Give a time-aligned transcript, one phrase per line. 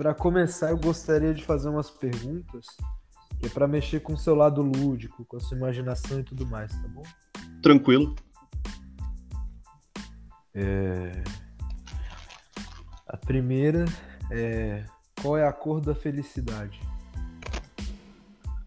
[0.00, 2.64] Para começar, eu gostaria de fazer umas perguntas
[3.38, 6.46] que é para mexer com o seu lado lúdico, com a sua imaginação e tudo
[6.46, 7.02] mais, tá bom?
[7.62, 8.16] Tranquilo.
[10.54, 11.22] É...
[13.06, 13.84] A primeira
[14.30, 14.86] é
[15.20, 16.80] qual é a cor da felicidade?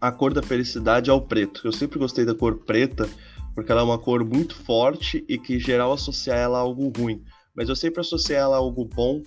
[0.00, 1.62] A cor da felicidade é o preto.
[1.64, 3.10] Eu sempre gostei da cor preta
[3.56, 6.92] porque ela é uma cor muito forte e que em geral associa ela a algo
[6.96, 7.24] ruim.
[7.56, 9.20] Mas eu sempre associei ela a algo bom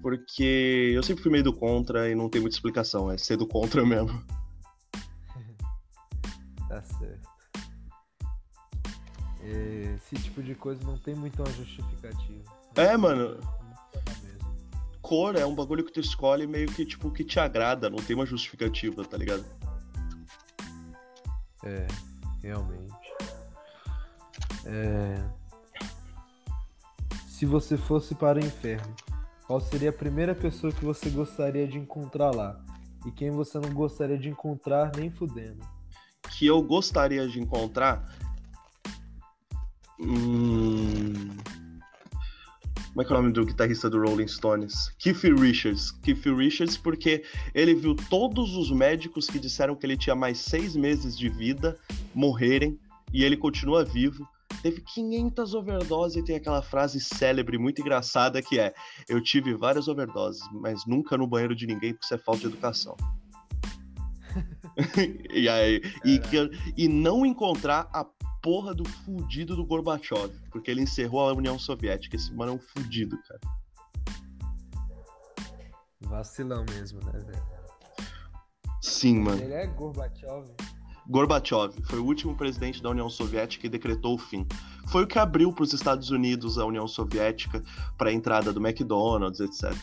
[0.00, 3.10] porque eu sempre fui meio do contra e não tem muita explicação.
[3.10, 4.22] É ser do contra mesmo.
[6.68, 7.30] tá certo.
[9.42, 12.44] Esse tipo de coisa não tem muito uma justificativa.
[12.76, 13.38] É, mano.
[15.00, 18.14] Cor é um bagulho que tu escolhe meio que tipo que te agrada, não tem
[18.14, 19.44] uma justificativa, tá ligado?
[21.64, 21.86] É,
[22.42, 22.94] realmente.
[24.64, 25.24] É...
[27.28, 28.94] Se você fosse para o inferno,
[29.50, 32.64] qual seria a primeira pessoa que você gostaria de encontrar lá?
[33.04, 35.58] E quem você não gostaria de encontrar nem fudendo?
[36.30, 38.16] Que eu gostaria de encontrar.
[39.98, 41.36] Hum...
[42.90, 44.94] Como é que é o nome do guitarrista do Rolling Stones?
[45.00, 45.90] Keith Richards.
[45.90, 50.76] Keith Richards, porque ele viu todos os médicos que disseram que ele tinha mais seis
[50.76, 51.76] meses de vida
[52.14, 52.78] morrerem
[53.12, 54.24] e ele continua vivo.
[54.62, 58.74] Teve 500 overdoses e tem aquela frase célebre, muito engraçada, que é:
[59.08, 62.46] Eu tive várias overdoses, mas nunca no banheiro de ninguém porque isso é falta de
[62.46, 62.96] educação.
[65.32, 66.20] e, aí, e,
[66.76, 68.04] e não encontrar a
[68.42, 72.16] porra do fudido do Gorbachev, porque ele encerrou a União Soviética.
[72.16, 73.40] Esse mano é um fudido, cara.
[76.00, 77.50] Vacilão mesmo, né, velho?
[78.82, 79.42] Sim, mano.
[79.42, 80.50] Ele é Gorbachev.
[81.08, 84.46] Gorbachev foi o último presidente da União Soviética e decretou o fim.
[84.88, 87.62] Foi o que abriu para os Estados Unidos a União Soviética
[87.96, 89.74] para a entrada do McDonald's, etc.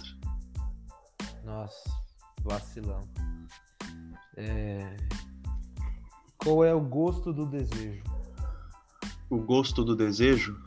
[1.43, 1.89] Nossa,
[2.43, 3.01] vacilão.
[4.35, 4.95] É...
[6.37, 8.03] Qual é o gosto do desejo?
[9.29, 10.57] o gosto do desejo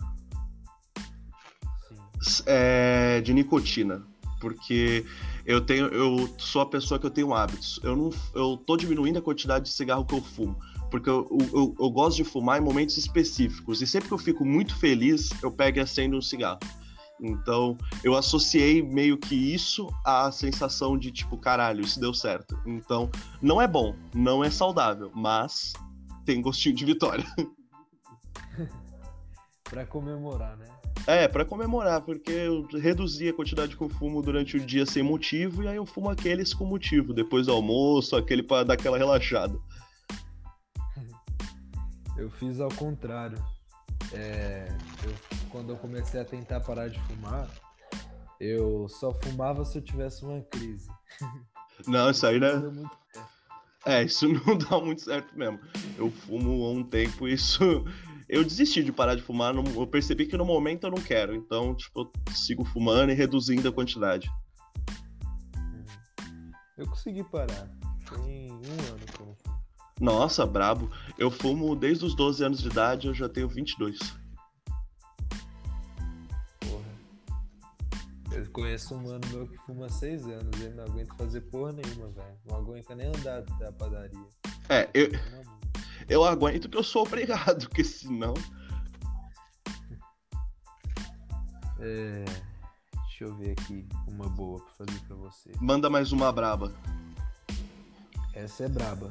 [2.47, 4.03] é de nicotina,
[4.41, 5.05] porque
[5.45, 7.81] eu tenho, eu sou a pessoa que eu tenho hábitos.
[7.83, 10.57] Eu não, eu tô diminuindo a quantidade de cigarro que eu fumo,
[10.91, 14.45] porque eu, eu, eu gosto de fumar em momentos específicos e sempre que eu fico
[14.45, 16.61] muito feliz, eu pego e acendo um cigarro.
[17.23, 22.59] Então, eu associei meio que isso à sensação de tipo, caralho, isso deu certo.
[22.67, 23.11] Então,
[23.43, 25.75] não é bom, não é saudável, mas
[26.25, 27.27] tem gostinho de vitória.
[29.71, 30.67] para comemorar, né?
[31.07, 35.03] É, para comemorar, porque eu reduzi a quantidade que eu fumo durante o dia sem
[35.03, 38.99] motivo, e aí eu fumo aqueles com motivo, depois do almoço, aquele para dar aquela
[38.99, 39.59] relaxada.
[42.17, 43.43] Eu fiz ao contrário.
[44.13, 44.67] É,
[45.05, 45.13] eu,
[45.51, 47.49] quando eu comecei a tentar parar de fumar,
[48.39, 50.89] eu só fumava se eu tivesse uma crise.
[51.87, 52.51] Não, isso aí, né?
[53.87, 55.59] É, isso não dá muito certo mesmo.
[55.97, 57.85] Eu fumo há um tempo e isso
[58.31, 61.75] eu desisti de parar de fumar, eu percebi que no momento eu não quero, então,
[61.75, 64.31] tipo, eu sigo fumando e reduzindo a quantidade.
[66.79, 67.69] Eu consegui parar.
[68.09, 69.61] Tem um ano que eu não fumo.
[70.01, 70.89] Nossa, brabo.
[71.19, 73.99] Eu fumo desde os 12 anos de idade, eu já tenho 22.
[76.61, 78.39] Porra.
[78.39, 81.73] Eu conheço um mano meu que fuma há 6 anos, ele não aguenta fazer porra
[81.73, 82.39] nenhuma, velho.
[82.47, 84.27] Não aguenta nem andar até a padaria.
[84.69, 85.11] É, eu.
[86.11, 88.35] Eu aguento que eu sou obrigado, porque senão.
[91.79, 92.25] É.
[93.05, 95.53] Deixa eu ver aqui uma boa pra fazer pra você.
[95.61, 96.73] Manda mais uma braba.
[98.35, 99.09] Essa é braba.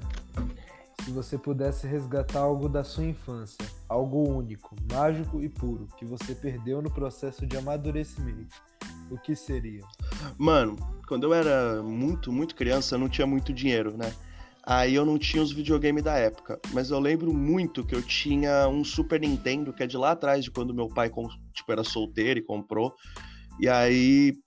[1.05, 6.35] Se você pudesse resgatar algo da sua infância, algo único, mágico e puro, que você
[6.35, 8.55] perdeu no processo de amadurecimento,
[9.09, 9.83] o que seria?
[10.37, 10.75] Mano,
[11.07, 14.13] quando eu era muito, muito criança, eu não tinha muito dinheiro, né?
[14.69, 18.67] Aí eu não tinha os videogames da época, mas eu lembro muito que eu tinha
[18.67, 21.09] um Super Nintendo que é de lá atrás, de quando meu pai
[21.51, 22.93] tipo, era solteiro e comprou.
[23.59, 24.37] E aí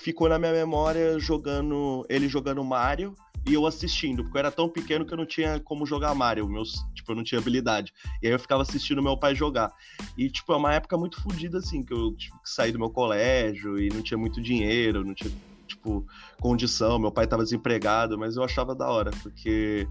[0.00, 3.14] ficou na minha memória jogando ele jogando Mario
[3.46, 6.48] e eu assistindo, porque eu era tão pequeno que eu não tinha como jogar Mario,
[6.48, 7.94] meus, tipo, eu não tinha habilidade.
[8.20, 9.72] E aí eu ficava assistindo meu pai jogar.
[10.16, 12.90] E tipo, é uma época muito fodida assim, que eu tive que sair do meu
[12.90, 15.32] colégio e não tinha muito dinheiro, não tinha
[15.78, 16.06] tipo,
[16.40, 16.98] condição.
[16.98, 19.88] Meu pai tava desempregado, mas eu achava da hora, porque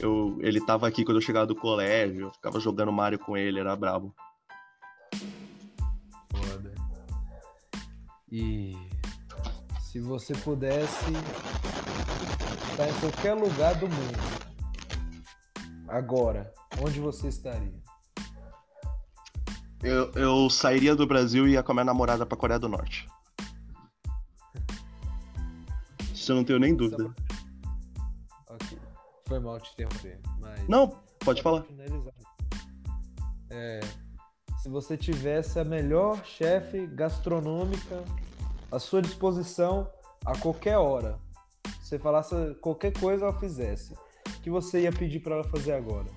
[0.00, 3.60] eu, ele tava aqui quando eu chegava do colégio, eu ficava jogando Mario com ele,
[3.60, 4.14] era brabo.
[6.30, 6.74] Foda.
[8.30, 8.74] E
[9.80, 11.12] se você pudesse
[12.70, 14.18] estar em qualquer lugar do mundo,
[15.88, 16.52] agora,
[16.82, 17.84] onde você estaria?
[19.82, 23.06] Eu, eu sairia do Brasil e ia com a minha namorada pra Coreia do Norte.
[26.26, 27.14] Isso eu não tenho nem dúvida.
[28.50, 28.76] Ok.
[29.28, 30.68] Foi mal te interromper, mas.
[30.68, 30.88] Não,
[31.20, 31.62] pode falar.
[31.62, 32.12] Finalizar.
[33.48, 33.78] É,
[34.60, 38.02] se você tivesse a melhor chefe gastronômica
[38.72, 39.88] à sua disposição
[40.24, 41.16] a qualquer hora,
[41.80, 43.94] você falasse qualquer coisa ela fizesse,
[44.26, 46.08] o que você ia pedir para ela fazer agora?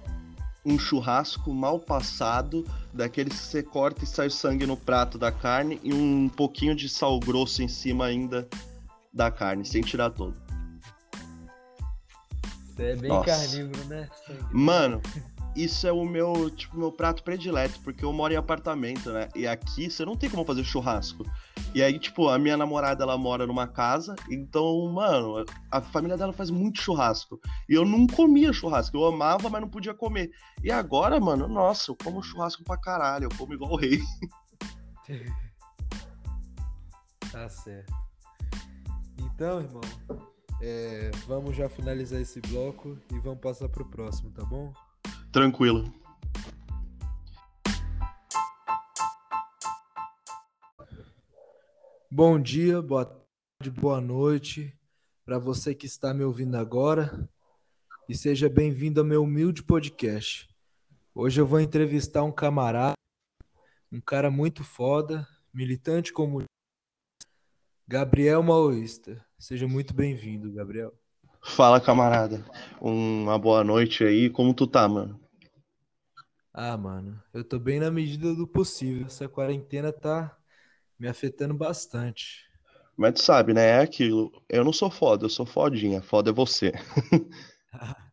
[0.65, 5.79] Um churrasco mal passado, daqueles que você corta e sai sangue no prato da carne
[5.83, 8.50] e um pouquinho de sal grosso em cima ainda
[9.11, 10.39] da carne, sem tirar todo.
[12.79, 13.25] Você é bem Nossa.
[13.25, 14.09] carnívoro, né?
[14.53, 15.01] Mano,
[15.56, 19.27] isso é o meu, tipo, meu prato predileto, porque eu moro em apartamento, né?
[19.35, 21.25] E aqui você não tem como fazer churrasco.
[21.75, 26.31] E aí, tipo, a minha namorada, ela mora numa casa, então, mano, a família dela
[26.31, 27.39] faz muito churrasco.
[27.67, 30.31] E eu não comia churrasco, eu amava, mas não podia comer.
[30.63, 34.00] E agora, mano, nossa, eu como churrasco pra caralho, eu como igual o rei.
[37.31, 38.08] tá certo.
[39.39, 39.81] Então, irmão,
[40.62, 44.74] é, vamos já finalizar esse bloco e vamos passar pro próximo, tá bom?
[45.31, 45.86] Tranquilo.
[52.12, 54.77] Bom dia, boa tarde, boa noite
[55.24, 57.25] para você que está me ouvindo agora
[58.09, 60.53] e seja bem-vindo ao meu humilde podcast.
[61.15, 62.95] Hoje eu vou entrevistar um camarada,
[63.89, 66.50] um cara muito foda, militante comunista,
[67.88, 69.28] Gabriel Maoísta.
[69.39, 70.94] Seja muito bem-vindo, Gabriel.
[71.41, 72.44] Fala, camarada.
[72.81, 74.30] Uma boa noite aí.
[74.30, 75.18] Como tu tá, mano?
[76.53, 79.06] Ah, mano, eu tô bem na medida do possível.
[79.06, 80.38] Essa quarentena tá
[81.00, 82.45] me afetando bastante.
[82.97, 83.65] Mas tu sabe, né?
[83.65, 84.30] É aquilo.
[84.50, 86.01] Eu não sou foda, eu sou fodinha.
[86.01, 86.74] Foda é você.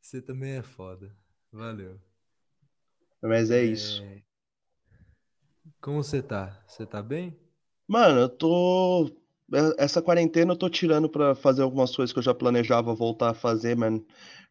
[0.00, 1.14] você também é foda.
[1.52, 2.00] Valeu.
[3.20, 3.64] Mas é, é...
[3.64, 4.02] isso.
[5.78, 6.58] Como você tá?
[6.66, 7.38] Você tá bem?
[7.86, 9.10] Mano, eu tô
[9.78, 13.34] essa quarentena eu tô tirando para fazer algumas coisas que eu já planejava voltar a
[13.34, 14.00] fazer, mas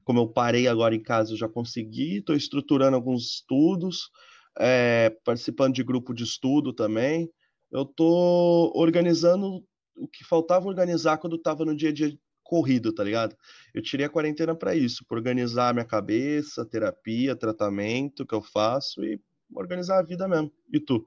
[0.03, 2.21] como eu parei agora em casa, eu já consegui.
[2.21, 4.09] Tô estruturando alguns estudos,
[4.57, 7.29] é, participando de grupo de estudo também.
[7.71, 9.63] Eu tô organizando
[9.95, 13.35] o que faltava organizar quando tava no dia a dia corrido, tá ligado?
[13.73, 19.03] Eu tirei a quarentena para isso, para organizar minha cabeça, terapia, tratamento que eu faço
[19.03, 19.19] e
[19.53, 20.51] organizar a vida mesmo.
[20.73, 21.05] E tu?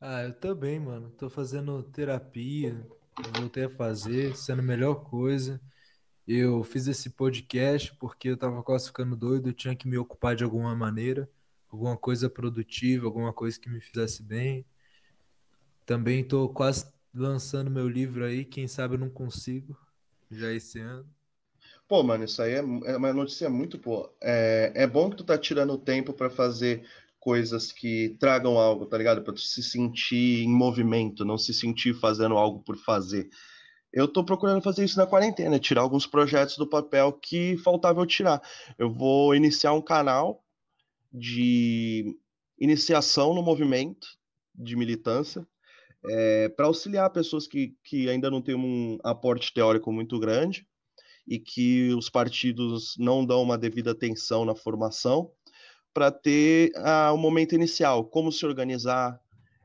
[0.00, 1.10] Ah, eu também, mano.
[1.12, 2.86] Tô fazendo terapia,
[3.34, 5.60] voltei a fazer, sendo a melhor coisa.
[6.26, 10.36] Eu fiz esse podcast porque eu tava quase ficando doido, eu tinha que me ocupar
[10.36, 11.30] de alguma maneira,
[11.70, 14.66] alguma coisa produtiva, alguma coisa que me fizesse bem.
[15.84, 19.76] Também tô quase lançando meu livro aí, quem sabe eu não consigo
[20.30, 21.06] já esse ano.
[21.88, 24.14] Pô, mano, isso aí é, é uma notícia muito boa.
[24.20, 26.86] É, é bom que tu tá tirando tempo para fazer
[27.20, 29.22] coisas que tragam algo, tá ligado?
[29.22, 33.28] Para tu se sentir em movimento, não se sentir fazendo algo por fazer.
[33.92, 38.06] Eu tô procurando fazer isso na quarentena, tirar alguns projetos do papel que faltava eu
[38.06, 38.40] tirar.
[38.78, 40.42] Eu vou iniciar um canal
[41.12, 42.16] de
[42.58, 44.08] iniciação no movimento
[44.54, 45.46] de militância
[46.08, 50.66] é, para auxiliar pessoas que, que ainda não têm um aporte teórico muito grande
[51.26, 55.32] e que os partidos não dão uma devida atenção na formação
[55.92, 59.20] para ter ah, o momento inicial, como se organizar,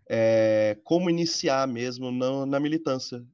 [0.10, 3.26] é, como iniciar mesmo na, na militância.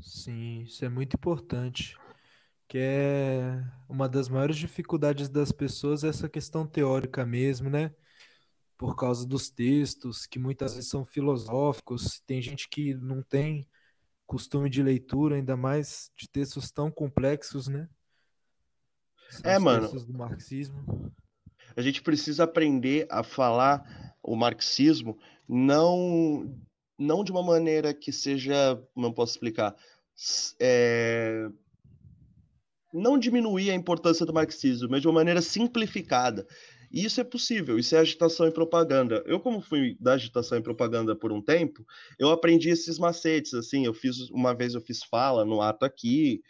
[0.00, 1.96] Sim, isso é muito importante.
[2.66, 7.94] Que é uma das maiores dificuldades das pessoas é essa questão teórica mesmo, né?
[8.76, 13.68] Por causa dos textos, que muitas vezes são filosóficos, tem gente que não tem
[14.26, 17.88] costume de leitura, ainda mais de textos tão complexos, né?
[19.30, 19.88] São é, mano.
[19.88, 21.12] do marxismo
[21.76, 26.54] a gente precisa aprender a falar o marxismo não
[26.98, 29.74] não de uma maneira que seja, eu posso explicar,
[30.60, 31.48] é,
[32.92, 36.46] não diminuir a importância do marxismo, mas de uma maneira simplificada.
[36.92, 39.24] E isso é possível, isso é agitação e propaganda.
[39.26, 41.84] Eu, como fui da agitação e propaganda por um tempo,
[42.20, 46.40] eu aprendi esses macetes, assim, eu fiz, uma vez eu fiz fala no ato aqui,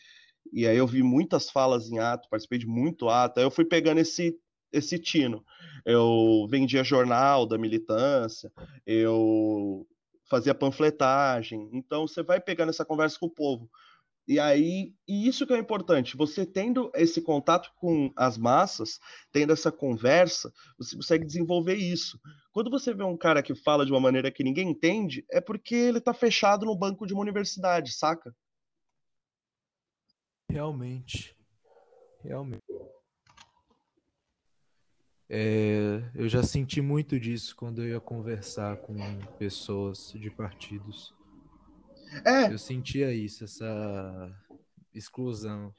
[0.53, 3.65] e aí eu vi muitas falas em ato, participei de muito ato, aí eu fui
[3.65, 4.39] pegando esse
[4.77, 5.45] esse tino.
[5.85, 8.53] Eu vendia jornal da militância,
[8.87, 9.87] eu
[10.29, 11.71] fazia panfletagem.
[11.73, 13.71] Então você vai pegando essa conversa com o povo.
[14.27, 18.99] E aí, e isso que é importante, você tendo esse contato com as massas,
[19.31, 22.19] tendo essa conversa, você consegue desenvolver isso.
[22.51, 25.75] Quando você vê um cara que fala de uma maneira que ninguém entende, é porque
[25.75, 28.35] ele está fechado no banco de uma universidade, saca?
[30.51, 31.37] Realmente.
[32.23, 32.63] Realmente.
[35.37, 38.95] É, eu já senti muito disso quando eu ia conversar com
[39.37, 41.13] pessoas de partidos.
[42.25, 42.53] É.
[42.53, 44.33] Eu sentia isso, essa
[44.95, 45.75] exclusão.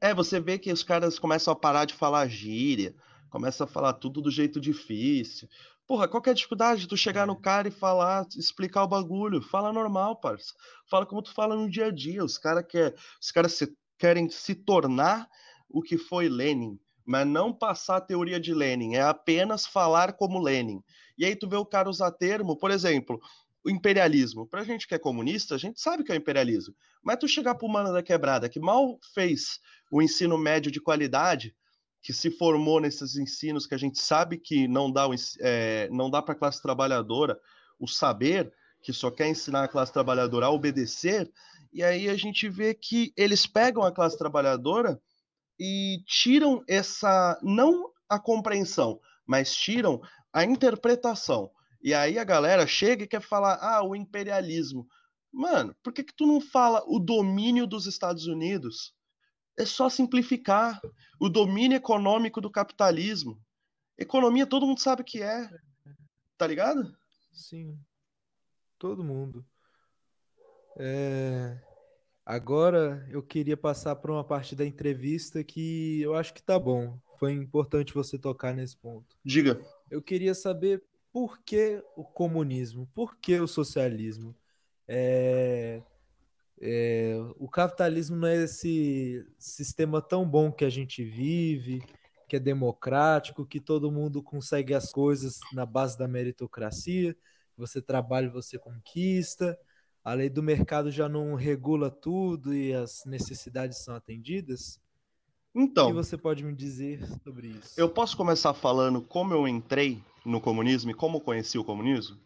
[0.00, 2.94] É, você vê que os caras começam a parar de falar gíria,
[3.28, 5.46] começam a falar tudo do jeito difícil.
[5.86, 8.88] Porra, qual que é a dificuldade de tu chegar no cara e falar, explicar o
[8.88, 9.42] bagulho?
[9.42, 10.54] Fala normal, parça.
[10.88, 12.24] Fala como tu fala no dia a dia.
[12.24, 15.28] Os caras quer, os caras se, querem se tornar
[15.68, 20.42] o que foi Lenin, mas não passar a teoria de Lenin, é apenas falar como
[20.42, 20.82] Lenin.
[21.16, 23.20] E aí tu vê o cara usar termo, por exemplo,
[23.64, 24.46] o imperialismo.
[24.46, 26.74] Pra gente que é comunista, a gente sabe que é o imperialismo.
[27.02, 29.60] Mas tu chegar pro mano da quebrada, que mal fez
[29.90, 31.54] o ensino médio de qualidade,
[32.02, 35.06] que se formou nesses ensinos que a gente sabe que não dá,
[35.40, 37.38] é, não dá para a classe trabalhadora
[37.78, 41.30] o saber, que só quer ensinar a classe trabalhadora a obedecer,
[41.72, 45.00] e aí a gente vê que eles pegam a classe trabalhadora
[45.58, 50.00] e tiram essa, não a compreensão, mas tiram
[50.32, 51.50] a interpretação.
[51.82, 54.86] E aí a galera chega e quer falar, ah, o imperialismo.
[55.32, 58.94] Mano, por que, que tu não fala o domínio dos Estados Unidos?
[59.58, 60.80] É só simplificar
[61.20, 63.40] o domínio econômico do capitalismo.
[63.98, 65.48] Economia todo mundo sabe que é.
[66.36, 66.94] Tá ligado?
[67.32, 67.78] Sim.
[68.78, 69.44] Todo mundo.
[70.78, 71.58] É...
[72.26, 76.98] Agora eu queria passar para uma parte da entrevista que eu acho que tá bom.
[77.20, 79.16] Foi importante você tocar nesse ponto.
[79.24, 79.60] Diga.
[79.88, 84.34] Eu queria saber por que o comunismo, por que o socialismo?
[84.88, 85.80] É...
[86.58, 91.82] É, o capitalismo não é esse sistema tão bom que a gente vive,
[92.28, 97.14] que é democrático, que todo mundo consegue as coisas na base da meritocracia.
[97.56, 99.56] Você trabalha, você conquista.
[100.06, 104.80] A lei do mercado já não regula tudo e as necessidades são atendidas.
[105.52, 107.74] Então, o que você pode me dizer sobre isso?
[107.76, 112.20] Eu posso começar falando como eu entrei no comunismo e como conheci o comunismo?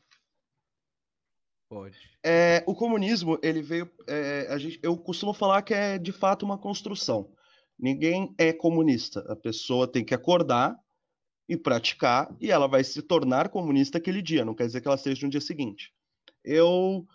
[1.70, 1.96] Pode.
[2.22, 3.90] É, o comunismo, ele veio.
[4.06, 7.32] É, a gente, eu costumo falar que é de fato uma construção.
[7.78, 9.20] Ninguém é comunista.
[9.26, 10.78] A pessoa tem que acordar
[11.48, 14.44] e praticar, e ela vai se tornar comunista aquele dia.
[14.44, 15.94] Não quer dizer que ela seja no dia seguinte.
[16.44, 17.06] Eu,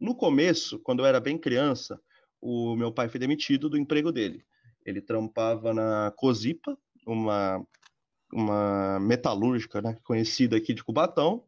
[0.00, 2.00] no começo, quando eu era bem criança,
[2.40, 4.44] o meu pai foi demitido do emprego dele.
[4.84, 7.64] Ele trampava na Cosipa, uma,
[8.32, 11.44] uma metalúrgica né, conhecida aqui de Cubatão,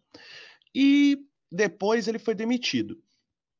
[0.74, 1.18] e
[1.50, 3.02] depois ele foi demitido.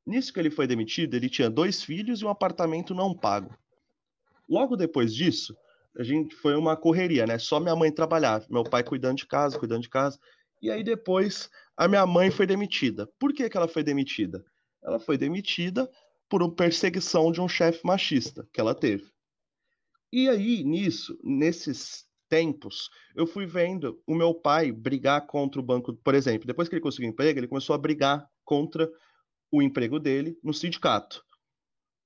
[0.06, 3.56] Nisso que ele foi demitido, ele tinha dois filhos e um apartamento não pago.
[4.48, 5.56] Logo depois disso,
[5.98, 7.38] a gente foi uma correria, né?
[7.38, 10.18] Só minha mãe trabalhava, meu pai cuidando de casa, cuidando de casa.
[10.62, 13.08] E aí depois a minha mãe foi demitida.
[13.18, 14.44] Por que, que ela foi demitida?
[14.86, 15.90] Ela foi demitida
[16.28, 19.10] por perseguição de um chefe machista que ela teve.
[20.12, 25.94] E aí, nisso, nesses tempos, eu fui vendo o meu pai brigar contra o banco,
[25.94, 28.90] por exemplo, depois que ele conseguiu emprego, ele começou a brigar contra
[29.50, 31.24] o emprego dele no sindicato.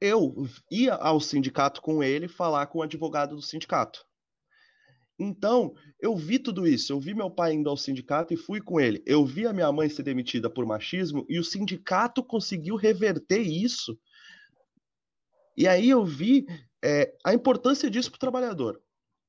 [0.01, 0.35] Eu
[0.71, 4.05] ia ao sindicato com ele falar com o advogado do sindicato.
[5.21, 6.93] Então, eu vi tudo isso.
[6.93, 9.03] Eu vi meu pai indo ao sindicato e fui com ele.
[9.07, 13.99] Eu vi a minha mãe ser demitida por machismo e o sindicato conseguiu reverter isso.
[15.57, 16.47] E aí eu vi
[16.83, 18.81] é, a importância disso para o trabalhador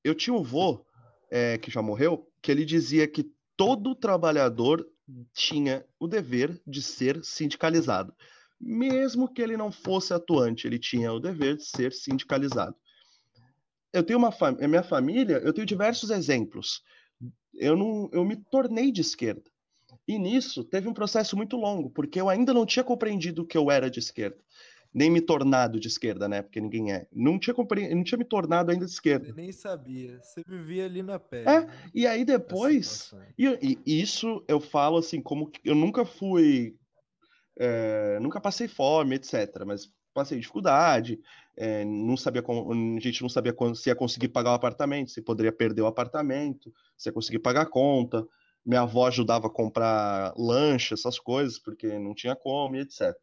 [0.04, 0.86] eu tinha um vô
[1.30, 4.86] é, que já morreu, que ele dizia que todo trabalhador
[5.34, 8.14] tinha o dever de ser sindicalizado.
[8.60, 12.76] Mesmo que ele não fosse atuante, ele tinha o dever de ser sindicalizado.
[13.94, 14.58] Eu tenho uma fam...
[14.68, 16.82] minha família, eu tenho diversos exemplos.
[17.54, 19.44] Eu não, eu me tornei de esquerda.
[20.08, 23.70] E nisso teve um processo muito longo, porque eu ainda não tinha compreendido que eu
[23.70, 24.38] era de esquerda
[24.94, 26.42] nem me tornado de esquerda, né?
[26.42, 27.08] Porque ninguém é.
[27.12, 27.94] Não tinha, compre...
[27.94, 29.28] não tinha me tornado ainda de esquerda.
[29.28, 30.20] Você nem sabia.
[30.22, 31.50] Você vivia ali na pele.
[31.50, 31.92] É, né?
[31.94, 33.14] e aí depois.
[33.38, 36.76] E, e, isso eu falo assim, como que eu nunca fui.
[37.58, 39.64] É, nunca passei fome, etc.
[39.66, 41.20] Mas passei dificuldade,
[41.58, 45.12] é, não sabia como, a gente não sabia quando, se ia conseguir pagar o apartamento,
[45.12, 48.26] se poderia perder o apartamento, se ia conseguir pagar a conta.
[48.66, 53.16] Minha avó ajudava a comprar lanche, essas coisas, porque não tinha como, etc.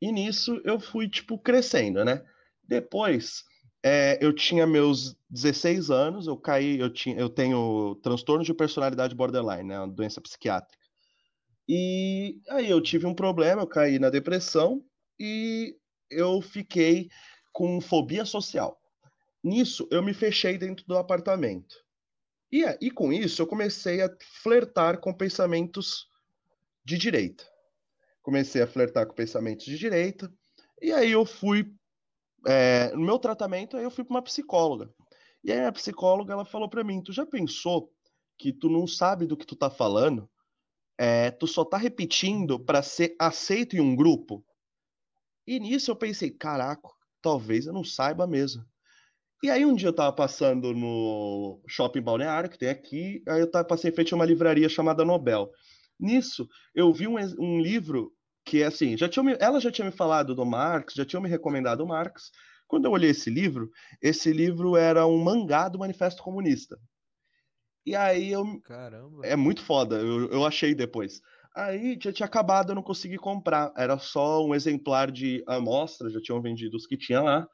[0.00, 2.22] E nisso eu fui, tipo, crescendo, né?
[2.62, 3.44] Depois,
[3.82, 9.14] é, eu tinha meus 16 anos, eu caí, eu, tinha, eu tenho transtorno de personalidade
[9.14, 9.78] borderline, né?
[9.78, 10.78] Uma doença psiquiátrica.
[11.68, 14.82] E aí eu tive um problema, eu caí na depressão
[15.18, 15.76] e
[16.10, 17.08] eu fiquei
[17.52, 18.80] com fobia social.
[19.42, 21.76] Nisso, eu me fechei dentro do apartamento.
[22.50, 24.10] E, e com isso, eu comecei a
[24.42, 26.08] flertar com pensamentos
[26.84, 27.44] de direita
[28.28, 30.30] comecei a flertar com pensamentos de direita,
[30.82, 31.72] e aí eu fui,
[32.46, 34.92] é, no meu tratamento, aí eu fui para uma psicóloga.
[35.42, 37.90] E aí a psicóloga, ela falou para mim, tu já pensou
[38.36, 40.28] que tu não sabe do que tu tá falando?
[40.98, 44.44] É, tu só tá repetindo para ser aceito em um grupo?
[45.48, 46.86] E nisso eu pensei, caraca,
[47.22, 48.62] talvez eu não saiba mesmo.
[49.42, 53.50] E aí um dia eu tava passando no shopping balneário, que tem aqui, aí eu
[53.50, 55.50] tava, passei em frente a uma livraria chamada Nobel.
[55.98, 58.12] Nisso, eu vi um, um livro
[58.44, 61.80] que, assim, já tinha ela já tinha me falado do Marx, já tinha me recomendado
[61.80, 62.30] o Marx.
[62.66, 63.70] Quando eu olhei esse livro,
[64.02, 66.78] esse livro era um mangá do Manifesto Comunista.
[67.86, 68.60] E aí eu...
[68.60, 69.26] Caramba.
[69.26, 71.22] É muito foda, eu, eu achei depois.
[71.58, 73.72] Aí já tinha acabado, eu não consegui comprar.
[73.76, 77.48] Era só um exemplar de amostra, já tinham vendido os que tinha lá.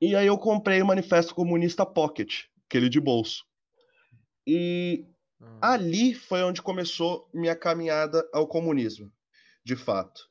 [0.00, 3.44] E aí eu comprei o Manifesto Comunista Pocket, aquele de bolso.
[4.44, 5.06] E
[5.40, 5.58] hum.
[5.62, 9.08] ali foi onde começou minha caminhada ao comunismo,
[9.64, 10.28] de fato.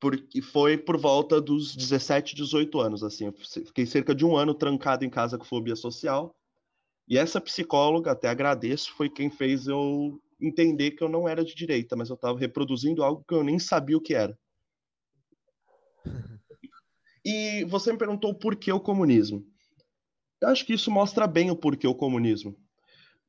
[0.00, 3.26] Porque foi por volta dos 17, 18 anos, assim.
[3.26, 3.34] Eu
[3.66, 6.34] fiquei cerca de um ano trancado em casa com fobia social.
[7.06, 11.54] E essa psicóloga, até agradeço, foi quem fez eu entender que eu não era de
[11.54, 14.38] direita, mas eu estava reproduzindo algo que eu nem sabia o que era.
[17.22, 19.46] E você me perguntou por que o comunismo.
[20.40, 22.56] Eu acho que isso mostra bem o porquê o comunismo.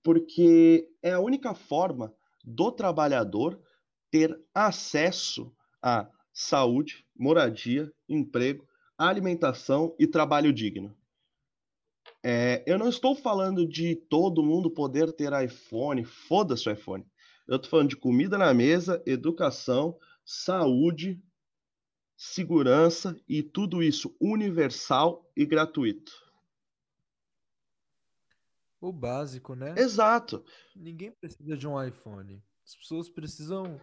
[0.02, 3.62] Porque é a única forma do trabalhador
[4.10, 8.66] ter acesso a saúde, moradia, emprego,
[8.98, 10.96] alimentação e trabalho digno.
[12.24, 17.06] É, eu não estou falando de todo mundo poder ter iPhone, foda-se o iPhone.
[17.48, 21.22] Eu estou falando de comida na mesa, educação, saúde,
[22.16, 26.12] segurança e tudo isso universal e gratuito.
[28.80, 29.74] O básico, né?
[29.78, 30.44] Exato.
[30.76, 32.44] Ninguém precisa de um iPhone.
[32.64, 33.80] As pessoas precisam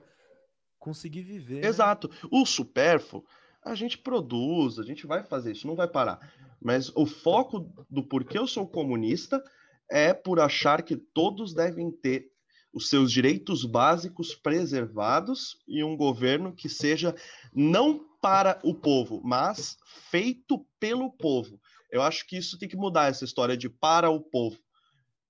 [0.78, 1.62] conseguir viver.
[1.62, 1.68] Né?
[1.68, 2.09] Exato.
[2.09, 2.14] Né?
[2.30, 3.25] O supérfluo,
[3.64, 6.33] a gente produz, a gente vai fazer isso, não vai parar.
[6.61, 9.43] Mas o foco do porquê eu sou comunista
[9.91, 12.31] é por achar que todos devem ter
[12.73, 17.14] os seus direitos básicos preservados e um governo que seja
[17.55, 19.79] não para o povo, mas
[20.11, 21.61] feito pelo povo.
[21.90, 24.59] Eu acho que isso tem que mudar essa história de para o povo.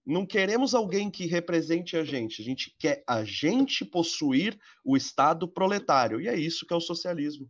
[0.04, 5.46] Não queremos alguém que represente a gente, a gente quer a gente possuir o Estado
[5.46, 7.48] proletário, e é isso que é o socialismo.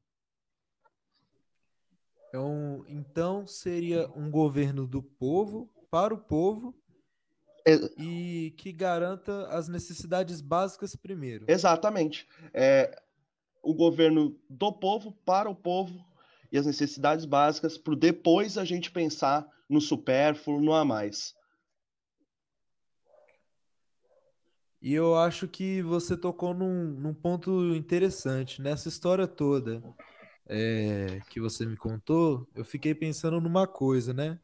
[2.33, 6.75] É um, então seria um governo do povo, para o povo,
[7.67, 7.75] é...
[7.99, 11.47] e que garanta as necessidades básicas primeiro.
[11.49, 12.29] Exatamente.
[12.53, 13.01] É,
[13.63, 16.05] o governo do povo para o povo
[16.53, 21.35] e as necessidades básicas, para depois a gente pensar no supérfluo, no a mais.
[24.81, 28.63] E eu acho que você tocou num, num ponto interessante.
[28.63, 29.83] Nessa história toda
[30.49, 34.39] é, que você me contou, eu fiquei pensando numa coisa, né?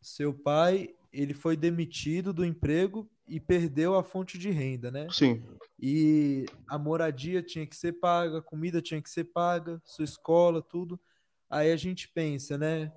[0.00, 5.06] Seu pai, ele foi demitido do emprego e perdeu a fonte de renda, né?
[5.10, 5.42] Sim.
[5.78, 10.62] E a moradia tinha que ser paga, a comida tinha que ser paga, sua escola,
[10.62, 10.98] tudo.
[11.50, 12.90] Aí a gente pensa, né?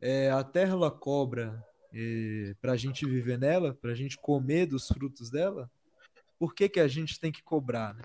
[0.00, 1.62] É, a terra ela cobra
[1.92, 5.70] é, para a gente viver nela, para a gente comer dos frutos dela.
[6.38, 8.02] Por que, que a gente tem que cobrar, né?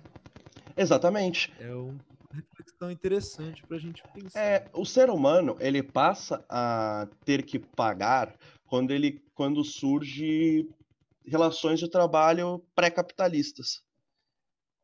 [0.75, 1.53] Exatamente.
[1.59, 1.99] É uma
[2.31, 4.39] reflexão interessante para a gente pensar.
[4.39, 10.69] É, o ser humano ele passa a ter que pagar quando ele quando surge
[11.25, 13.81] relações de trabalho pré-capitalistas.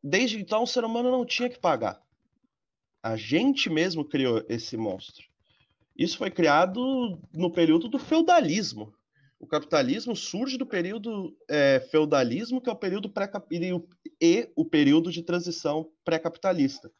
[0.02, 2.00] Desde então, o ser humano não tinha que pagar.
[3.02, 5.24] A gente mesmo criou esse monstro.
[5.96, 8.94] Isso foi criado no período do feudalismo.
[9.40, 13.30] O capitalismo surge do período é, feudalismo, que é o período pré
[14.20, 16.90] e o período de transição pré-capitalista.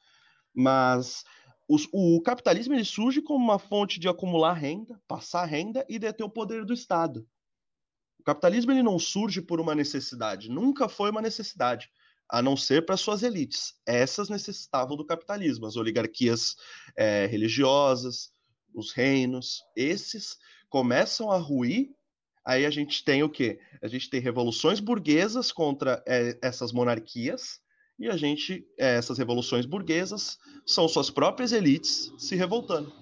[0.58, 1.24] Mas
[1.68, 6.24] os, o capitalismo ele surge como uma fonte de acumular renda, passar renda e deter
[6.24, 7.26] o poder do Estado
[8.28, 11.90] capitalismo ele não surge por uma necessidade, nunca foi uma necessidade,
[12.28, 13.72] a não ser para suas elites.
[13.86, 16.54] Essas necessitavam do capitalismo, as oligarquias
[16.94, 18.30] é, religiosas,
[18.74, 20.36] os reinos, esses
[20.68, 21.88] começam a ruir.
[22.44, 23.58] Aí a gente tem o quê?
[23.82, 27.60] A gente tem revoluções burguesas contra é, essas monarquias,
[27.98, 32.92] e a gente, é, essas revoluções burguesas são suas próprias elites se revoltando.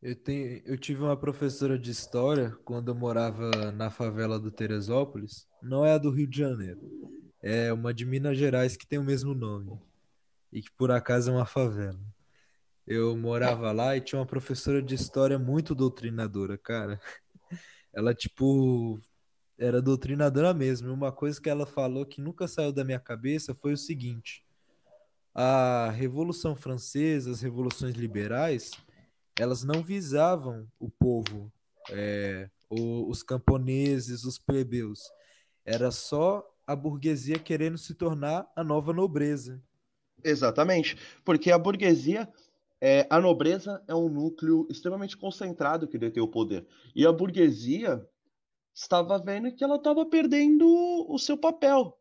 [0.00, 5.46] Eu, tenho, eu tive uma professora de história quando eu morava na favela do Teresópolis.
[5.60, 6.80] Não é a do Rio de Janeiro.
[7.42, 9.78] É uma de Minas Gerais que tem o mesmo nome.
[10.52, 12.00] E que por acaso é uma favela.
[12.86, 16.98] Eu morava lá e tinha uma professora de história muito doutrinadora, cara.
[17.92, 19.00] Ela, tipo,
[19.58, 20.92] era doutrinadora mesmo.
[20.92, 24.44] Uma coisa que ela falou que nunca saiu da minha cabeça foi o seguinte:
[25.34, 28.72] a Revolução Francesa, as revoluções liberais
[29.38, 31.50] elas não visavam o povo,
[31.90, 35.00] é, o, os camponeses, os plebeus.
[35.64, 39.62] Era só a burguesia querendo se tornar a nova nobreza.
[40.24, 42.28] Exatamente, porque a burguesia,
[42.80, 46.66] é, a nobreza é um núcleo extremamente concentrado que detém o poder.
[46.94, 48.04] E a burguesia
[48.82, 50.66] estava vendo que ela estava perdendo
[51.08, 51.98] o seu papel.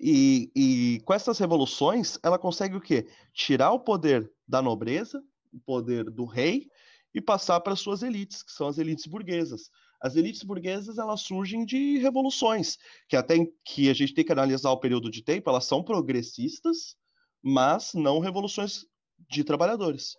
[0.00, 3.08] E, e com essas revoluções, ela consegue o quê?
[3.32, 6.68] Tirar o poder da nobreza, o poder do rei,
[7.14, 9.70] e passar para suas elites, que são as elites burguesas.
[10.00, 12.78] As elites burguesas elas surgem de revoluções,
[13.08, 16.96] que até que a gente tem que analisar o período de tempo, elas são progressistas,
[17.42, 18.84] mas não revoluções
[19.30, 20.16] de trabalhadores.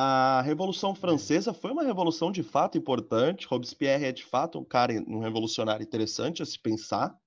[0.00, 3.48] A Revolução Francesa foi uma revolução de fato importante.
[3.48, 7.18] Robespierre é de fato um cara, um revolucionário interessante a se pensar,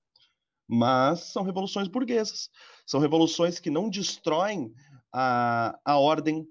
[0.66, 2.48] mas são revoluções burguesas.
[2.86, 4.72] São revoluções que não destroem
[5.12, 6.48] a, a ordem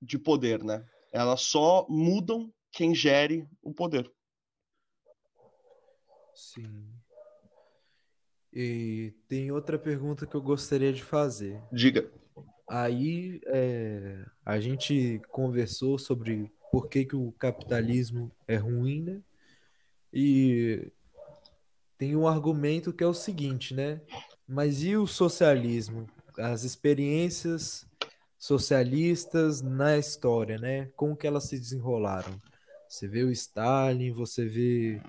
[0.00, 0.86] de poder, né?
[1.12, 4.08] Elas só mudam quem gere o poder.
[6.32, 6.94] Sim.
[8.52, 11.60] E tem outra pergunta que eu gostaria de fazer.
[11.72, 12.08] Diga.
[12.68, 19.22] Aí é, a gente conversou sobre por que, que o capitalismo é ruim, né?
[20.12, 20.90] E
[21.96, 24.00] tem um argumento que é o seguinte, né?
[24.46, 26.06] Mas e o socialismo?
[26.38, 27.86] As experiências
[28.38, 30.90] socialistas na história, né?
[30.96, 32.40] Como que elas se desenrolaram?
[32.88, 35.00] Você vê o Stalin, você vê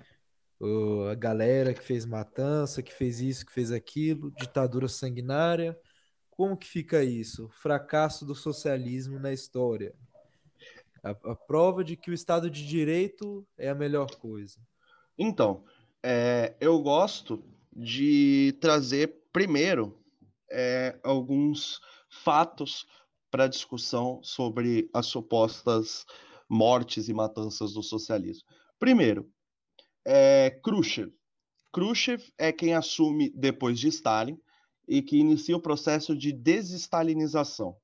[1.12, 5.78] a galera que fez matança, que fez isso, que fez aquilo, ditadura sanguinária.
[6.38, 7.50] Como que fica isso?
[7.50, 9.96] Fracasso do socialismo na história.
[11.04, 14.60] A, a prova de que o Estado de Direito é a melhor coisa.
[15.18, 15.66] Então,
[16.04, 17.44] é, eu gosto
[17.76, 20.00] de trazer primeiro
[20.52, 22.86] é, alguns fatos
[23.32, 26.06] para discussão sobre as supostas
[26.48, 28.48] mortes e matanças do socialismo.
[28.78, 29.28] Primeiro,
[30.06, 31.12] é Khrushchev.
[31.74, 34.40] Khrushchev é quem assume depois de Stalin
[34.88, 37.76] e que inicia o processo de desestalinização.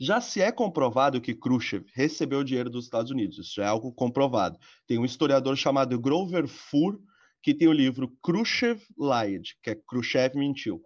[0.00, 4.58] Já se é comprovado que Khrushchev recebeu dinheiro dos Estados Unidos, isso é algo comprovado.
[4.86, 6.98] Tem um historiador chamado Grover Furr
[7.42, 10.82] que tem o livro Khrushchev Lied, que é Khrushchev mentiu.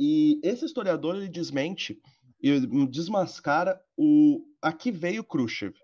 [0.00, 2.00] E esse historiador ele desmente
[2.42, 5.74] e desmascara o a que veio Khrushchev.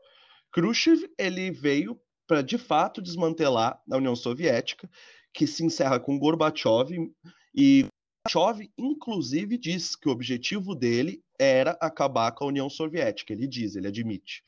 [0.53, 4.89] Khrushchev ele veio para de fato desmantelar a União Soviética,
[5.35, 6.91] que se encerra com Gorbachev
[7.55, 7.87] e
[8.27, 13.33] Gorbachev inclusive diz que o objetivo dele era acabar com a União Soviética.
[13.33, 14.45] Ele diz, ele admite.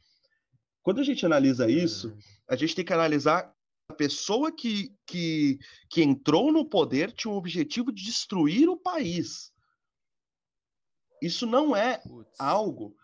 [0.83, 2.17] Quando a gente analisa isso,
[2.49, 3.55] a gente tem que analisar
[3.89, 5.59] a pessoa que, que,
[5.89, 9.53] que entrou no poder tinha o objetivo de destruir o país.
[11.21, 12.39] Isso não é Putz.
[12.39, 12.97] algo.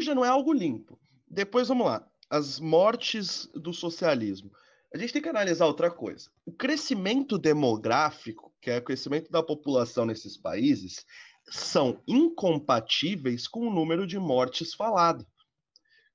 [0.00, 0.98] Já não é algo limpo.
[1.28, 4.52] Depois vamos lá as mortes do socialismo.
[4.94, 6.30] A gente tem que analisar outra coisa.
[6.46, 11.04] O crescimento demográfico, que é o crescimento da população nesses países,
[11.48, 15.26] são incompatíveis com o número de mortes falado.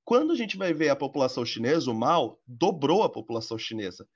[0.03, 4.07] Quando a gente vai ver a população chinesa, o Mao dobrou a população chinesa.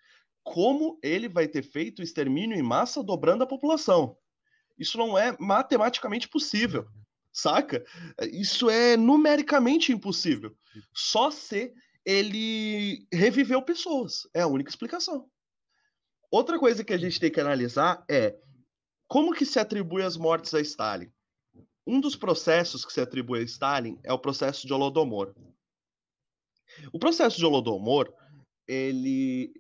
[0.43, 4.15] Como ele vai ter feito o extermínio em massa dobrando a população?
[4.77, 6.87] Isso não é matematicamente possível,
[7.33, 7.83] saca?
[8.31, 10.55] Isso é numericamente impossível.
[10.93, 11.73] Só se
[12.05, 14.27] ele reviveu pessoas.
[14.33, 15.29] É a única explicação.
[16.31, 18.35] Outra coisa que a gente tem que analisar é
[19.07, 21.11] como que se atribui as mortes a Stalin.
[21.85, 25.33] Um dos processos que se atribui a Stalin é o processo de Holodomor.
[26.93, 28.13] O processo de Holodomor,
[28.67, 29.51] ele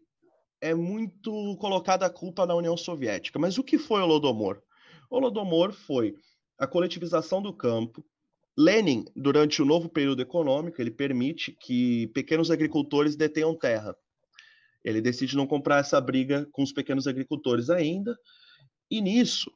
[0.61, 3.39] é muito colocado a culpa na União Soviética.
[3.39, 4.61] Mas o que foi Holodomor?
[5.09, 6.15] Holodomor foi
[6.59, 8.05] a coletivização do campo,
[8.61, 13.95] Lenin, durante o novo período econômico, ele permite que pequenos agricultores detenham terra.
[14.83, 18.17] Ele decide não comprar essa briga com os pequenos agricultores ainda,
[18.89, 19.51] e nisso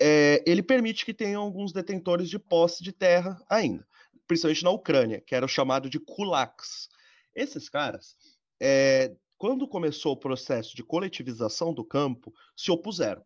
[0.00, 3.86] é, ele permite que tenham alguns detentores de posse de terra ainda,
[4.26, 6.88] principalmente na Ucrânia, que era o chamado de kulaks.
[7.34, 8.16] Esses caras,
[8.60, 13.24] é, quando começou o processo de coletivização do campo, se opuseram.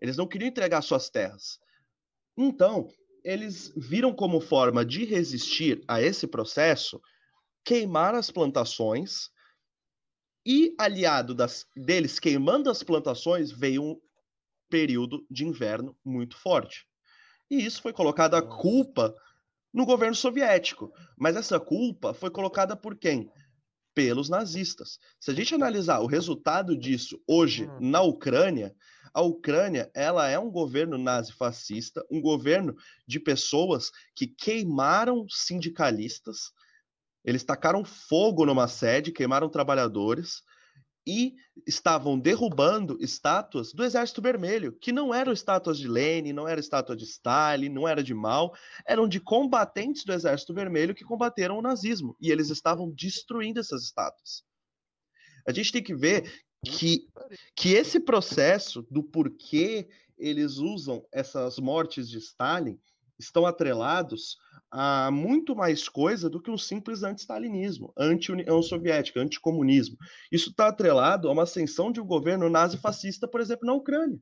[0.00, 1.58] Eles não queriam entregar suas terras.
[2.36, 2.88] Então,
[3.24, 7.00] eles viram como forma de resistir a esse processo
[7.64, 9.30] queimar as plantações
[10.44, 14.00] e aliado das, deles queimando as plantações veio um
[14.68, 16.86] período de inverno muito forte.
[17.50, 19.14] E isso foi colocado a culpa
[19.72, 20.92] no governo soviético.
[21.16, 23.30] Mas essa culpa foi colocada por quem?
[23.94, 24.98] Pelos nazistas.
[25.20, 27.90] Se a gente analisar o resultado disso hoje hum.
[27.90, 28.74] na Ucrânia,
[29.12, 32.76] a Ucrânia, ela é um governo nazifascista, um governo
[33.06, 36.52] de pessoas que queimaram sindicalistas,
[37.24, 40.42] eles tacaram fogo numa sede, queimaram trabalhadores,
[41.06, 41.34] e
[41.66, 46.96] estavam derrubando estátuas do Exército Vermelho, que não eram estátuas de Lenin, não era estátua
[46.96, 48.54] de Stalin, não era de Mao,
[48.86, 53.82] eram de combatentes do Exército Vermelho que combateram o nazismo, e eles estavam destruindo essas
[53.82, 54.42] estátuas.
[55.46, 57.06] A gente tem que ver que,
[57.54, 62.78] que esse processo do porquê eles usam essas mortes de Stalin
[63.18, 64.36] estão atrelados
[64.70, 69.96] a muito mais coisa do que um simples anti-stalinismo, anti-União Soviética, anti-comunismo.
[70.32, 74.18] Isso está atrelado a uma ascensão de um governo nazi-fascista, por exemplo, na Ucrânia.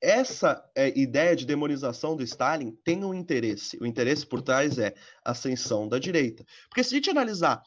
[0.00, 3.76] Essa é, ideia de demonização do Stalin tem um interesse.
[3.80, 6.44] O interesse por trás é a ascensão da direita.
[6.68, 7.60] Porque se a gente analisar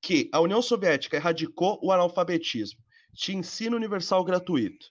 [0.00, 2.80] que a União Soviética erradicou o analfabetismo,
[3.14, 4.86] tinha ensino universal gratuito,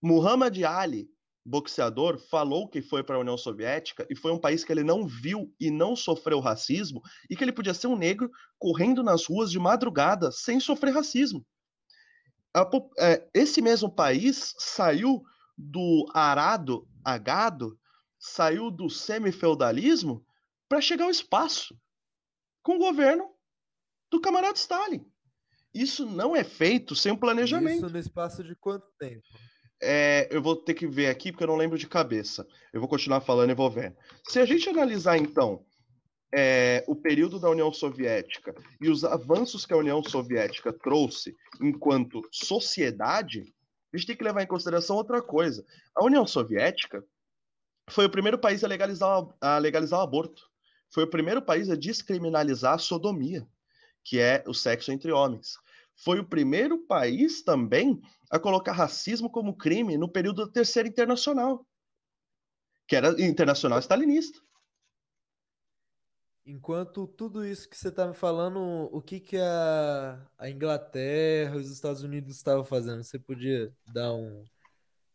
[0.00, 1.10] Muhammad Ali
[1.48, 5.06] boxeador, falou que foi para a União Soviética e foi um país que ele não
[5.06, 9.50] viu e não sofreu racismo e que ele podia ser um negro correndo nas ruas
[9.50, 11.44] de madrugada sem sofrer racismo.
[12.98, 15.22] É, esse mesmo país saiu
[15.56, 17.78] do arado a gado,
[18.18, 20.24] saiu do semifeudalismo
[20.68, 21.78] para chegar ao espaço
[22.62, 23.30] com o governo
[24.10, 25.04] do camarada Stalin.
[25.72, 27.84] Isso não é feito sem um planejamento.
[27.84, 29.22] Isso no espaço de quanto tempo?
[29.80, 32.46] É, eu vou ter que ver aqui porque eu não lembro de cabeça.
[32.72, 33.96] Eu vou continuar falando e vou vendo.
[34.26, 35.64] Se a gente analisar, então,
[36.34, 42.22] é, o período da União Soviética e os avanços que a União Soviética trouxe enquanto
[42.32, 43.54] sociedade,
[43.92, 45.64] a gente tem que levar em consideração outra coisa.
[45.94, 47.04] A União Soviética
[47.88, 50.42] foi o primeiro país a legalizar, a legalizar o aborto.
[50.92, 53.46] Foi o primeiro país a descriminalizar a sodomia,
[54.04, 55.56] que é o sexo entre homens
[55.98, 61.66] foi o primeiro país também a colocar racismo como crime no período da Terceira Internacional,
[62.86, 64.38] que era internacional stalinista.
[66.46, 71.70] Enquanto tudo isso que você está me falando, o que, que a, a Inglaterra, os
[71.70, 73.02] Estados Unidos estavam fazendo?
[73.02, 74.44] Você podia dar, um,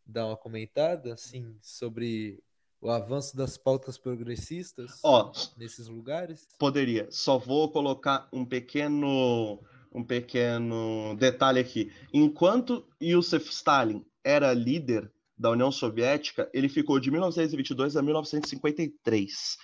[0.06, 2.40] dar uma comentada assim, sobre
[2.80, 6.46] o avanço das pautas progressistas Ó, nesses lugares?
[6.58, 7.08] Poderia.
[7.10, 9.58] Só vou colocar um pequeno
[9.94, 11.92] um pequeno detalhe aqui.
[12.12, 19.56] Enquanto Yusuf Stalin era líder da União Soviética, ele ficou de 1922 a 1953.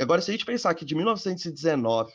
[0.00, 2.12] Agora, se a gente pensar que de 1919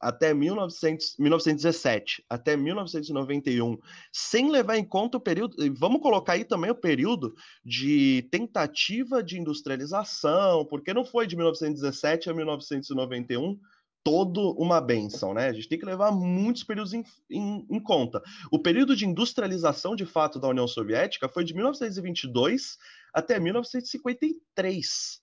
[0.00, 3.78] até 1900, 1917 até 1991,
[4.12, 9.38] sem levar em conta o período, vamos colocar aí também o período de tentativa de
[9.38, 13.60] industrialização, porque não foi de 1917 a 1991
[14.04, 15.48] todo uma benção, né?
[15.48, 18.22] A gente tem que levar muitos períodos em, em, em, conta.
[18.50, 22.78] O período de industrialização, de fato, da União Soviética foi de 1922
[23.14, 25.20] até 1953.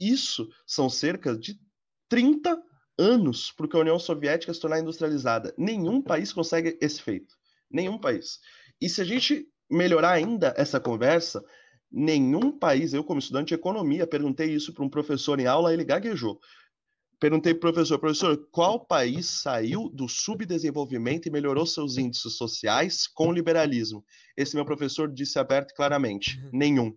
[0.00, 1.58] Isso são cerca de
[2.08, 2.62] 30
[2.98, 5.54] anos para que a União Soviética se tornar industrializada.
[5.56, 7.34] Nenhum país consegue esse feito.
[7.70, 8.38] Nenhum país.
[8.80, 11.44] E se a gente melhorar ainda essa conversa,
[11.90, 15.84] nenhum país, eu como estudante de economia, perguntei isso para um professor em aula, ele
[15.84, 16.40] gaguejou.
[17.20, 23.28] Perguntei pro professor, professor, qual país saiu do subdesenvolvimento e melhorou seus índices sociais com
[23.28, 24.04] o liberalismo?
[24.36, 26.50] Esse meu professor disse aberto e claramente, uhum.
[26.52, 26.96] nenhum.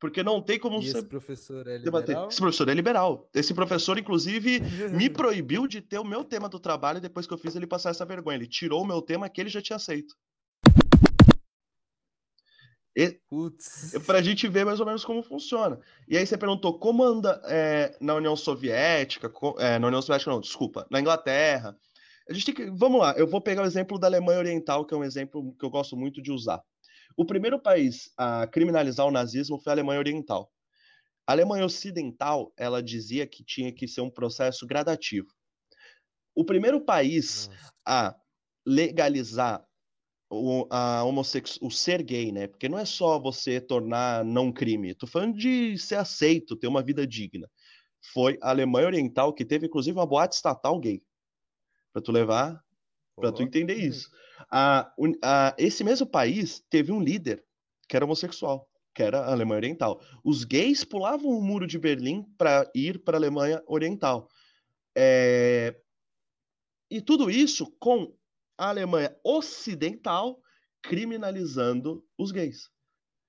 [0.00, 2.28] Porque não tem como Esse professor é liberal?
[2.28, 3.28] Esse professor é liberal.
[3.34, 4.60] Esse professor, inclusive,
[4.92, 7.90] me proibiu de ter o meu tema do trabalho depois que eu fiz ele passar
[7.90, 8.36] essa vergonha.
[8.36, 10.14] Ele tirou o meu tema que ele já tinha aceito.
[14.06, 15.78] Para a gente ver mais ou menos como funciona.
[16.08, 20.40] E aí você perguntou como anda é, na União Soviética, é, na União Soviética não,
[20.40, 21.76] desculpa, na Inglaterra.
[22.28, 24.92] A gente tem que, vamos lá, eu vou pegar o exemplo da Alemanha Oriental, que
[24.92, 26.62] é um exemplo que eu gosto muito de usar.
[27.16, 30.50] O primeiro país a criminalizar o nazismo foi a Alemanha Oriental.
[31.26, 35.28] A Alemanha Ocidental, ela dizia que tinha que ser um processo gradativo.
[36.34, 37.72] O primeiro país Nossa.
[37.86, 38.16] a
[38.66, 39.67] legalizar
[40.30, 41.58] o, a homossexu...
[41.64, 42.46] o ser gay, né?
[42.46, 44.94] Porque não é só você tornar não crime.
[44.94, 47.48] Tô falando de ser aceito, ter uma vida digna.
[48.12, 51.02] Foi a Alemanha Oriental que teve, inclusive, uma boate estatal gay.
[51.92, 52.62] Para tu levar,
[53.16, 54.10] para tu entender isso.
[54.50, 57.44] A, a, esse mesmo país teve um líder
[57.88, 60.00] que era homossexual, que era a Alemanha Oriental.
[60.22, 64.28] Os gays pulavam o muro de Berlim para ir para a Alemanha Oriental.
[64.96, 65.74] É...
[66.90, 68.14] E tudo isso com
[68.58, 70.42] a Alemanha Ocidental
[70.82, 72.68] criminalizando os gays.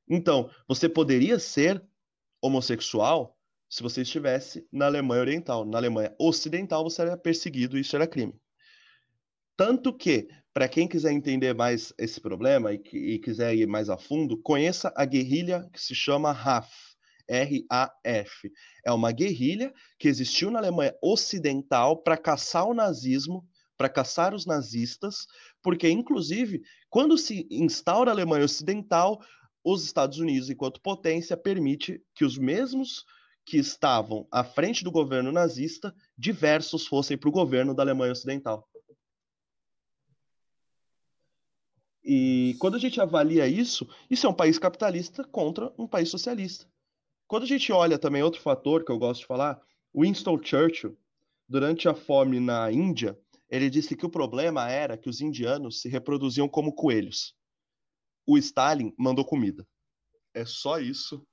[0.10, 1.82] Então, você poderia ser
[2.42, 3.38] homossexual
[3.70, 5.64] se você estivesse na Alemanha Oriental.
[5.64, 8.34] Na Alemanha Ocidental, você era perseguido e isso era crime.
[9.56, 13.98] Tanto que, para quem quiser entender mais esse problema e, e, quiser ir mais a
[13.98, 16.70] fundo, conheça a guerrilha que se chama RAF.
[17.30, 18.52] R-A-F.
[18.84, 23.48] É uma guerrilha que existiu na Alemanha Ocidental para caçar o nazismo
[23.80, 25.26] para caçar os nazistas,
[25.64, 29.22] porque, inclusive, quando se instaura a Alemanha Ocidental,
[29.64, 33.06] os Estados Unidos, enquanto potência, permite que os mesmos
[33.46, 38.68] que estavam à frente do governo nazista, diversos fossem para o governo da Alemanha Ocidental.
[42.04, 46.68] E quando a gente avalia isso, isso é um país capitalista contra um país socialista.
[47.28, 49.62] Quando a gente olha também outro fator que eu gosto de falar,
[49.96, 50.98] Winston Churchill,
[51.48, 53.18] durante a fome na Índia,
[53.50, 57.36] ele disse que o problema era que os indianos se reproduziam como coelhos.
[58.26, 59.68] O Stalin mandou comida.
[60.34, 61.26] É só isso.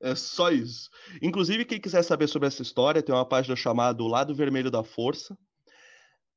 [0.00, 0.88] É só isso.
[1.20, 4.82] Inclusive, quem quiser saber sobre essa história, tem uma página chamada O Lado Vermelho da
[4.82, 5.36] Força,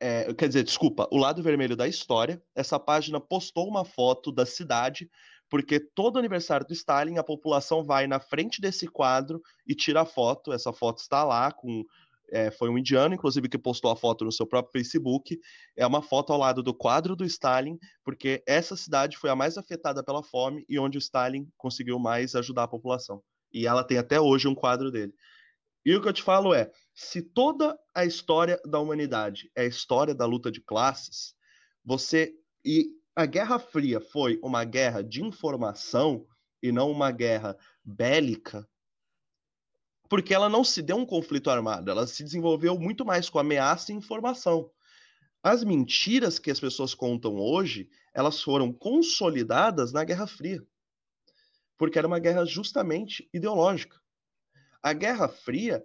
[0.04, 2.44] é, quer dizer, desculpa, o lado vermelho da história.
[2.54, 5.10] Essa página postou uma foto da cidade,
[5.50, 10.06] porque todo aniversário do Stalin a população vai na frente desse quadro e tira a
[10.06, 10.52] foto.
[10.52, 11.86] Essa foto está lá com
[12.34, 15.40] é, foi um indiano, inclusive, que postou a foto no seu próprio Facebook.
[15.78, 19.56] É uma foto ao lado do quadro do Stalin, porque essa cidade foi a mais
[19.56, 23.22] afetada pela fome e onde o Stalin conseguiu mais ajudar a população.
[23.54, 25.14] E ela tem até hoje um quadro dele.
[25.86, 29.68] E o que eu te falo é: se toda a história da humanidade é a
[29.68, 31.36] história da luta de classes,
[31.86, 32.34] você.
[32.66, 36.26] E a Guerra Fria foi uma guerra de informação
[36.64, 38.68] e não uma guerra bélica,
[40.14, 43.92] porque ela não se deu um conflito armado, ela se desenvolveu muito mais com ameaça
[43.92, 44.70] e informação.
[45.42, 50.64] As mentiras que as pessoas contam hoje, elas foram consolidadas na Guerra Fria,
[51.80, 54.00] porque era uma guerra justamente ideológica.
[54.84, 55.84] A Guerra Fria,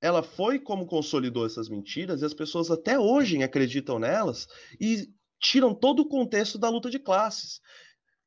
[0.00, 4.48] ela foi como consolidou essas mentiras e as pessoas até hoje acreditam nelas
[4.80, 7.60] e tiram todo o contexto da luta de classes.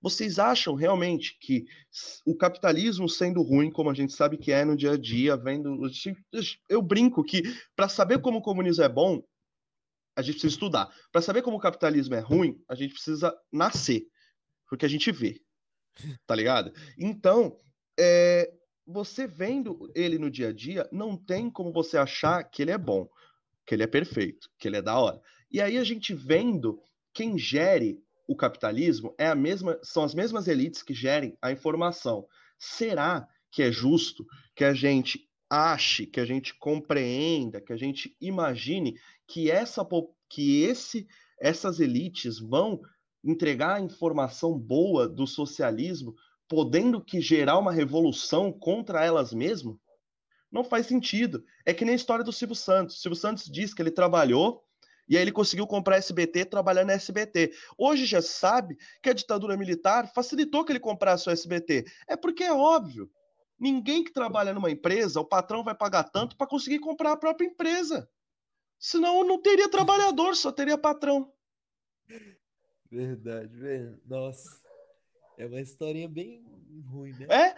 [0.01, 1.65] Vocês acham realmente que
[2.25, 5.79] o capitalismo sendo ruim, como a gente sabe que é no dia a dia, vendo.
[6.67, 7.43] Eu brinco que
[7.75, 9.23] para saber como o comunismo é bom,
[10.15, 10.89] a gente precisa estudar.
[11.11, 14.07] Para saber como o capitalismo é ruim, a gente precisa nascer.
[14.67, 15.39] Porque a gente vê.
[16.25, 16.73] Tá ligado?
[16.97, 17.59] Então,
[17.99, 18.51] é,
[18.87, 22.77] você vendo ele no dia a dia, não tem como você achar que ele é
[22.77, 23.07] bom,
[23.65, 25.21] que ele é perfeito, que ele é da hora.
[25.51, 26.81] E aí a gente vendo
[27.13, 32.25] quem gere o capitalismo é a mesma, são as mesmas elites que gerem a informação.
[32.57, 38.15] Será que é justo que a gente ache, que a gente compreenda, que a gente
[38.21, 38.95] imagine
[39.27, 39.85] que essa
[40.29, 41.05] que esse
[41.41, 42.79] essas elites vão
[43.21, 46.15] entregar a informação boa do socialismo
[46.47, 49.75] podendo que gerar uma revolução contra elas mesmas?
[50.49, 51.43] Não faz sentido.
[51.65, 52.97] É que nem a história do Silvio Santos.
[52.97, 54.63] O Silvio Santos diz que ele trabalhou
[55.11, 57.51] e aí ele conseguiu comprar SBT trabalhando na SBT.
[57.77, 61.83] Hoje já sabe que a ditadura militar facilitou que ele comprasse o SBT.
[62.07, 63.11] É porque é óbvio.
[63.59, 67.45] Ninguém que trabalha numa empresa, o patrão vai pagar tanto para conseguir comprar a própria
[67.45, 68.09] empresa.
[68.79, 71.29] Senão não teria trabalhador, só teria patrão.
[72.89, 74.01] Verdade, velho.
[74.05, 74.61] Nossa.
[75.37, 76.41] É uma historinha bem
[76.89, 77.27] ruim, né?
[77.29, 77.55] É?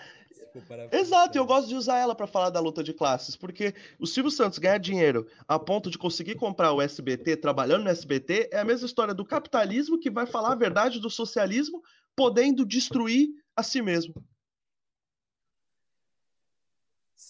[0.91, 4.31] Exato, eu gosto de usar ela para falar da luta de classes, porque o Silvio
[4.31, 8.65] Santos ganhar dinheiro a ponto de conseguir comprar o SBT trabalhando no SBT é a
[8.65, 11.81] mesma história do capitalismo que vai falar a verdade do socialismo,
[12.15, 14.13] podendo destruir a si mesmo.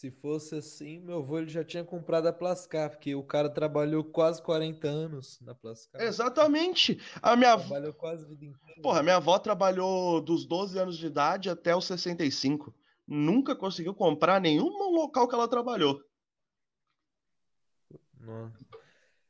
[0.04, 4.04] Se fosse assim, meu avô ele já tinha comprado a Plascar, porque o cara trabalhou
[4.04, 6.02] quase 40 anos na Plascar.
[6.02, 7.00] Exatamente.
[7.22, 8.82] A minha Trabalhou quase a vida inteira.
[8.82, 12.74] Porra, minha avó trabalhou dos 12 anos de idade até os 65.
[13.08, 16.02] Nunca conseguiu comprar nenhum local que ela trabalhou.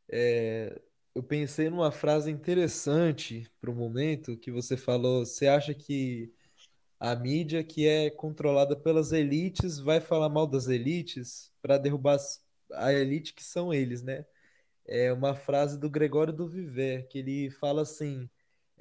[0.10, 0.82] É,
[1.16, 5.26] eu pensei numa frase interessante para o momento que você falou.
[5.26, 6.32] Você acha que
[7.00, 12.18] a mídia que é controlada pelas elites vai falar mal das elites para derrubar
[12.74, 14.26] a elite que são eles, né?
[14.86, 18.30] É uma frase do Gregório do Viver, que ele fala assim: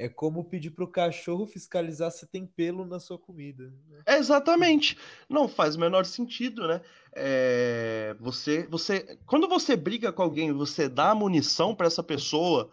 [0.02, 3.72] é como pedir para o cachorro fiscalizar se tem pelo na sua comida.
[3.88, 4.02] Né?
[4.18, 4.98] Exatamente.
[5.28, 6.80] Não faz o menor sentido, né?
[7.14, 12.68] É, você, você, quando você briga com alguém, você dá munição para essa pessoa.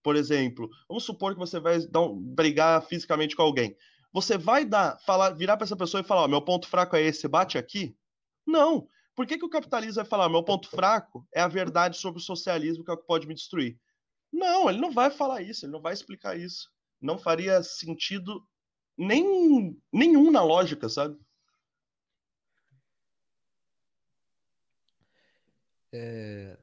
[0.00, 3.76] Por exemplo, vamos supor que você vai dar um, brigar fisicamente com alguém.
[4.12, 7.02] Você vai dar, falar, virar para essa pessoa e falar: ó, meu ponto fraco é
[7.02, 7.96] esse, bate aqui?
[8.46, 8.86] Não.
[9.16, 12.24] Por que, que o capitalismo vai falar: meu ponto fraco é a verdade sobre o
[12.24, 13.76] socialismo, que é o que pode me destruir?
[14.32, 16.70] Não, ele não vai falar isso, ele não vai explicar isso.
[17.00, 18.46] Não faria sentido
[18.96, 21.18] nem, nenhum na lógica, sabe?
[25.92, 26.56] É,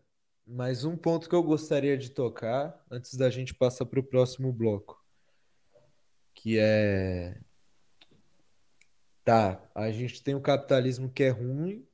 [0.85, 5.05] um ponto que eu gostaria de tocar antes da gente passar para o próximo bloco
[6.37, 7.41] que é
[9.23, 11.85] tá, a gente tem o capitalismo que é ruim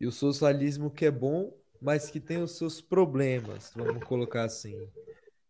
[0.00, 4.78] e o socialismo que é bom, mas que tem os seus problemas, vamos colocar assim.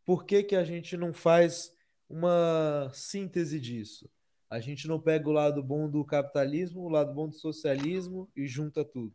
[0.05, 1.73] Por que, que a gente não faz
[2.09, 4.09] uma síntese disso?
[4.49, 8.47] A gente não pega o lado bom do capitalismo, o lado bom do socialismo e
[8.47, 9.15] junta tudo.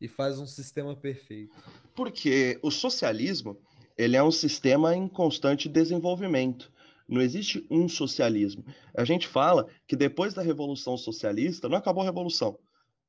[0.00, 1.54] E faz um sistema perfeito.
[1.94, 3.58] Porque o socialismo,
[3.96, 6.72] ele é um sistema em constante desenvolvimento.
[7.06, 8.64] Não existe um socialismo.
[8.96, 12.58] A gente fala que depois da Revolução Socialista, não acabou a Revolução.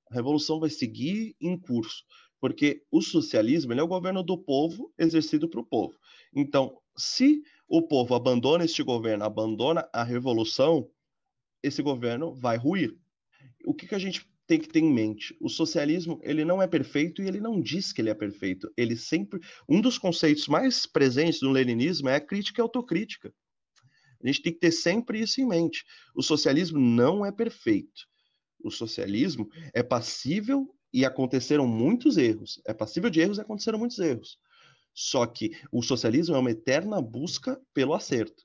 [0.10, 2.04] A Revolução vai seguir em curso.
[2.40, 5.98] Porque o socialismo é o governo do povo exercido para o povo.
[6.34, 10.90] Então, se o povo abandona este governo, abandona a revolução,
[11.62, 12.98] esse governo vai ruir.
[13.66, 15.38] O que, que a gente tem que ter em mente.
[15.40, 18.68] O socialismo, ele não é perfeito e ele não diz que ele é perfeito.
[18.76, 23.32] Ele sempre, um dos conceitos mais presentes no leninismo é a crítica e a autocrítica.
[24.24, 25.86] A gente tem que ter sempre isso em mente.
[26.16, 28.08] O socialismo não é perfeito.
[28.64, 32.62] O socialismo é passível e aconteceram muitos erros.
[32.66, 34.38] É passível de erros e aconteceram muitos erros.
[34.94, 38.44] Só que o socialismo é uma eterna busca pelo acerto.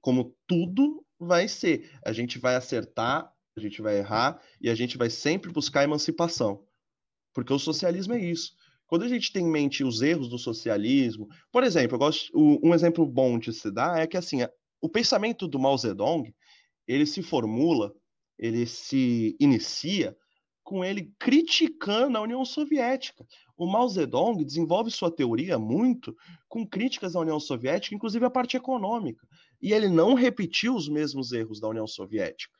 [0.00, 1.90] Como tudo vai ser.
[2.04, 6.64] A gente vai acertar a gente vai errar e a gente vai sempre buscar emancipação.
[7.34, 8.54] Porque o socialismo é isso.
[8.86, 12.74] Quando a gente tem em mente os erros do socialismo, por exemplo, eu gosto, um
[12.74, 14.38] exemplo bom de se dar é que assim,
[14.80, 16.34] o pensamento do Mao Zedong,
[16.86, 17.92] ele se formula,
[18.38, 20.16] ele se inicia
[20.68, 23.26] com ele criticando a União Soviética.
[23.56, 26.14] O Mao Zedong desenvolve sua teoria muito
[26.46, 29.26] com críticas à União Soviética, inclusive a parte econômica.
[29.62, 32.54] E ele não repetiu os mesmos erros da União Soviética.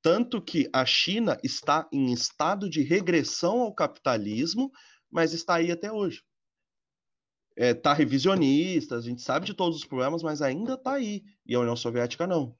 [0.00, 4.70] Tanto que a China está em estado de regressão ao capitalismo,
[5.10, 6.22] mas está aí até hoje.
[7.56, 11.24] Está é, tá revisionista, a gente sabe de todos os problemas, mas ainda está aí.
[11.44, 12.56] E a União Soviética não.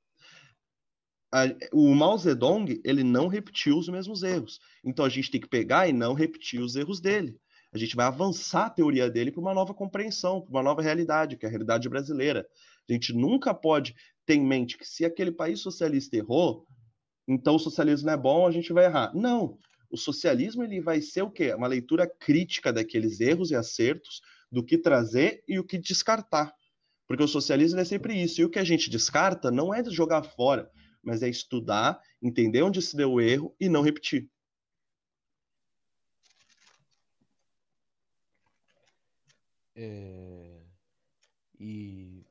[1.31, 4.61] A, o Mao Zedong ele não repetiu os mesmos erros.
[4.85, 7.39] Então a gente tem que pegar e não repetir os erros dele.
[7.73, 11.37] A gente vai avançar a teoria dele para uma nova compreensão, para uma nova realidade,
[11.37, 12.47] que é a realidade brasileira.
[12.89, 16.67] A gente nunca pode ter em mente que se aquele país socialista errou,
[17.27, 19.15] então o socialismo não é bom, a gente vai errar.
[19.15, 19.59] Não.
[19.91, 21.53] O socialismo ele vai ser o quê?
[21.53, 26.55] Uma leitura crítica daqueles erros e acertos, do que trazer e o que descartar.
[27.07, 28.41] Porque o socialismo é sempre isso.
[28.41, 30.71] E o que a gente descarta não é jogar fora,
[31.03, 34.29] mas é estudar, entender onde se deu o erro e não repetir.
[39.75, 40.61] É...
[41.61, 42.25] E...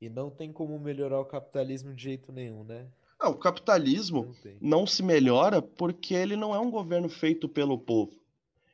[0.00, 2.90] e não tem como melhorar o capitalismo de jeito nenhum, né?
[3.18, 7.78] Ah, o capitalismo não, não se melhora porque ele não é um governo feito pelo
[7.78, 8.18] povo.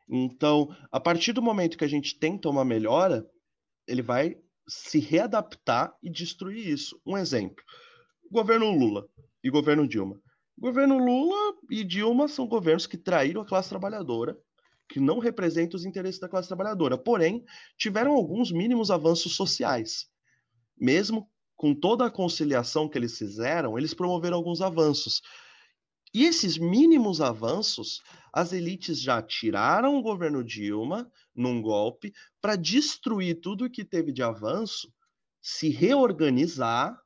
[0.09, 3.29] Então, a partir do momento que a gente tenta uma melhora,
[3.87, 4.39] ele vai
[4.69, 7.01] se readaptar e destruir isso.
[7.05, 7.63] Um exemplo:
[8.31, 9.07] governo Lula
[9.43, 10.21] e governo Dilma.
[10.59, 14.37] governo Lula e Dilma são governos que traíram a classe trabalhadora,
[14.89, 16.97] que não representam os interesses da classe trabalhadora.
[16.97, 17.45] Porém,
[17.77, 20.07] tiveram alguns mínimos avanços sociais,
[20.79, 25.23] mesmo com toda a conciliação que eles fizeram, eles promoveram alguns avanços.
[26.13, 28.03] E esses mínimos avanços,
[28.33, 34.23] as elites já tiraram o governo Dilma num golpe para destruir tudo que teve de
[34.23, 34.93] avanço,
[35.41, 36.99] se reorganizar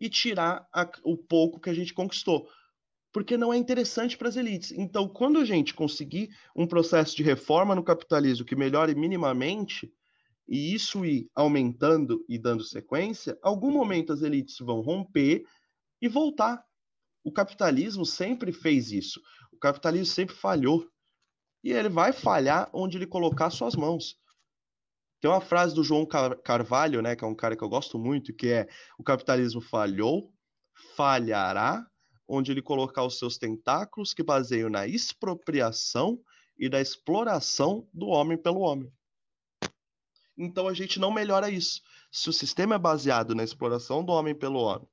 [0.00, 2.48] e tirar a, o pouco que a gente conquistou.
[3.12, 4.72] Porque não é interessante para as elites.
[4.72, 9.92] Então, quando a gente conseguir um processo de reforma no capitalismo que melhore minimamente,
[10.48, 15.46] e isso ir aumentando e dando sequência, algum momento as elites vão romper
[16.02, 16.64] e voltar.
[17.22, 19.20] O capitalismo sempre fez isso.
[19.50, 20.86] O capitalismo sempre falhou.
[21.62, 24.18] E ele vai falhar onde ele colocar suas mãos.
[25.24, 28.30] Tem uma frase do João Carvalho, né, que é um cara que eu gosto muito,
[28.34, 28.68] que é:
[28.98, 30.30] o capitalismo falhou,
[30.94, 31.82] falhará
[32.28, 36.20] onde ele colocar os seus tentáculos que baseiam na expropriação
[36.58, 38.92] e da exploração do homem pelo homem.
[40.36, 41.80] Então a gente não melhora isso.
[42.12, 44.86] Se o sistema é baseado na exploração do homem pelo homem,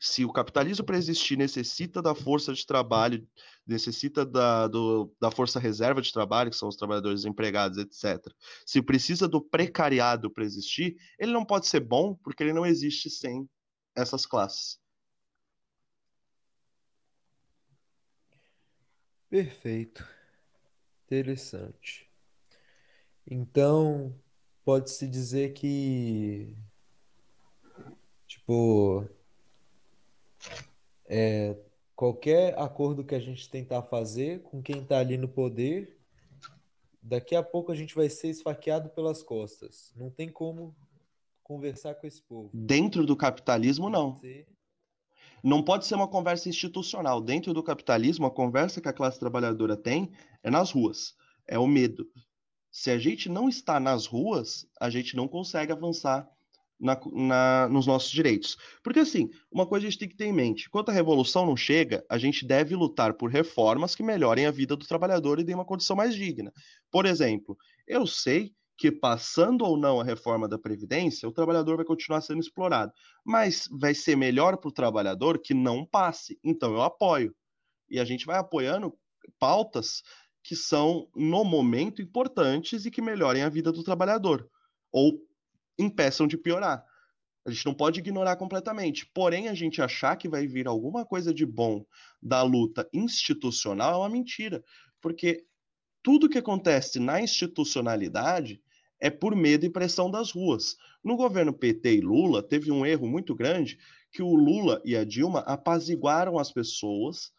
[0.00, 3.26] se o capitalismo para existir necessita da força de trabalho,
[3.66, 8.32] necessita da, do, da força reserva de trabalho, que são os trabalhadores empregados, etc.
[8.66, 13.08] Se precisa do precariado para existir, ele não pode ser bom porque ele não existe
[13.08, 13.48] sem
[13.96, 14.78] essas classes.
[19.28, 20.06] Perfeito.
[21.06, 22.08] Interessante.
[23.26, 24.14] Então,
[24.64, 26.54] pode-se dizer que,
[28.26, 29.08] tipo,
[31.06, 31.56] é,
[31.94, 35.98] qualquer acordo que a gente tentar fazer com quem está ali no poder,
[37.02, 39.92] daqui a pouco a gente vai ser esfaqueado pelas costas.
[39.96, 40.74] Não tem como
[41.42, 42.50] conversar com esse povo.
[42.52, 44.20] Dentro do capitalismo, não.
[45.42, 47.20] Não pode ser uma conversa institucional.
[47.20, 50.10] Dentro do capitalismo, a conversa que a classe trabalhadora tem
[50.42, 51.14] é nas ruas
[51.46, 52.10] é o medo.
[52.70, 56.28] Se a gente não está nas ruas, a gente não consegue avançar
[56.78, 58.56] na, na, nos nossos direitos.
[58.82, 61.56] Porque, assim, uma coisa a gente tem que ter em mente: enquanto a revolução não
[61.56, 65.56] chega, a gente deve lutar por reformas que melhorem a vida do trabalhador e deem
[65.56, 66.52] uma condição mais digna.
[66.90, 67.56] Por exemplo,
[67.86, 72.40] eu sei que, passando ou não a reforma da Previdência, o trabalhador vai continuar sendo
[72.40, 72.92] explorado.
[73.24, 76.38] Mas vai ser melhor para o trabalhador que não passe.
[76.42, 77.34] Então, eu apoio.
[77.88, 78.92] E a gente vai apoiando
[79.38, 80.02] pautas
[80.42, 84.48] que são, no momento, importantes e que melhorem a vida do trabalhador.
[84.92, 85.18] Ou
[85.78, 86.84] impeçam de piorar.
[87.46, 89.06] A gente não pode ignorar completamente.
[89.06, 91.84] Porém, a gente achar que vai vir alguma coisa de bom
[92.22, 94.64] da luta institucional é uma mentira.
[95.00, 95.44] Porque
[96.02, 98.62] tudo que acontece na institucionalidade
[98.98, 100.76] é por medo e pressão das ruas.
[101.02, 103.78] No governo PT e Lula, teve um erro muito grande
[104.10, 107.30] que o Lula e a Dilma apaziguaram as pessoas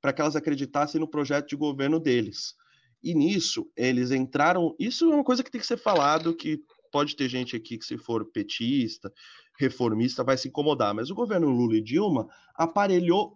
[0.00, 2.56] para que elas acreditassem no projeto de governo deles.
[3.00, 4.74] E nisso, eles entraram.
[4.78, 6.60] Isso é uma coisa que tem que ser falado, que
[6.92, 9.12] pode ter gente aqui que, se for petista,
[9.58, 13.34] reformista, vai se incomodar, mas o governo Lula e Dilma aparelhou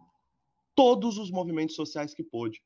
[0.74, 2.62] todos os movimentos sociais que pôde.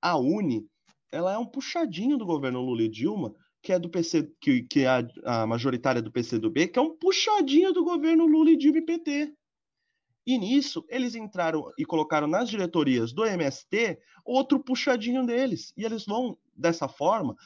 [0.00, 0.66] A Uni,
[1.12, 4.80] ela é um puxadinho do governo Lula e Dilma, que é do PC, que, que
[4.80, 8.78] é a, a majoritária do PCdoB, que é um puxadinho do governo Lula e Dilma
[8.78, 9.34] e PT.
[10.26, 15.72] E nisso, eles entraram e colocaram nas diretorias do MST outro puxadinho deles.
[15.76, 17.36] E eles vão, dessa forma,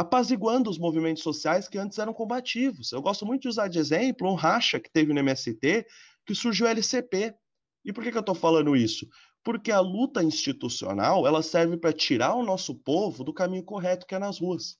[0.00, 2.90] apaziguando os movimentos sociais que antes eram combativos.
[2.90, 5.86] Eu gosto muito de usar de exemplo um racha que teve no MST,
[6.24, 7.34] que surgiu o LCP.
[7.84, 9.06] E por que, que eu estou falando isso?
[9.44, 14.14] Porque a luta institucional ela serve para tirar o nosso povo do caminho correto, que
[14.14, 14.78] é nas ruas.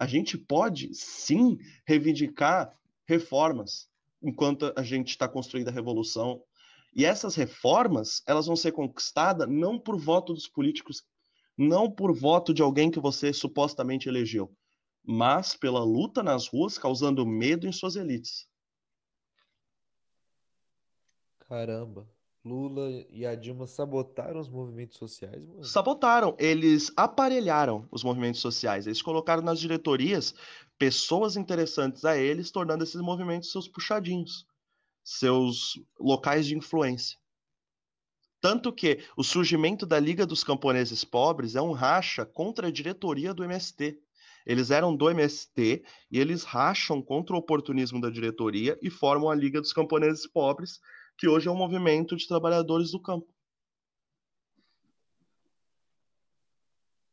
[0.00, 2.72] A gente pode, sim, reivindicar
[3.06, 3.86] reformas
[4.22, 6.42] enquanto a gente está construindo a revolução.
[6.96, 11.04] E essas reformas, elas vão ser conquistadas não por voto dos políticos
[11.58, 14.50] não por voto de alguém que você supostamente elegeu,
[15.04, 18.48] mas pela luta nas ruas, causando medo em suas elites.
[21.40, 22.08] Caramba.
[22.44, 25.64] Lula e a Dilma sabotaram os movimentos sociais, mano?
[25.64, 26.36] Sabotaram.
[26.38, 28.86] Eles aparelharam os movimentos sociais.
[28.86, 30.34] Eles colocaram nas diretorias
[30.78, 34.46] pessoas interessantes a eles, tornando esses movimentos seus puxadinhos,
[35.02, 37.18] seus locais de influência.
[38.40, 43.34] Tanto que o surgimento da Liga dos Camponeses Pobres é um racha contra a diretoria
[43.34, 44.00] do MST.
[44.46, 49.34] Eles eram do MST e eles racham contra o oportunismo da diretoria e formam a
[49.34, 50.80] Liga dos Camponeses Pobres,
[51.18, 53.26] que hoje é um movimento de trabalhadores do campo.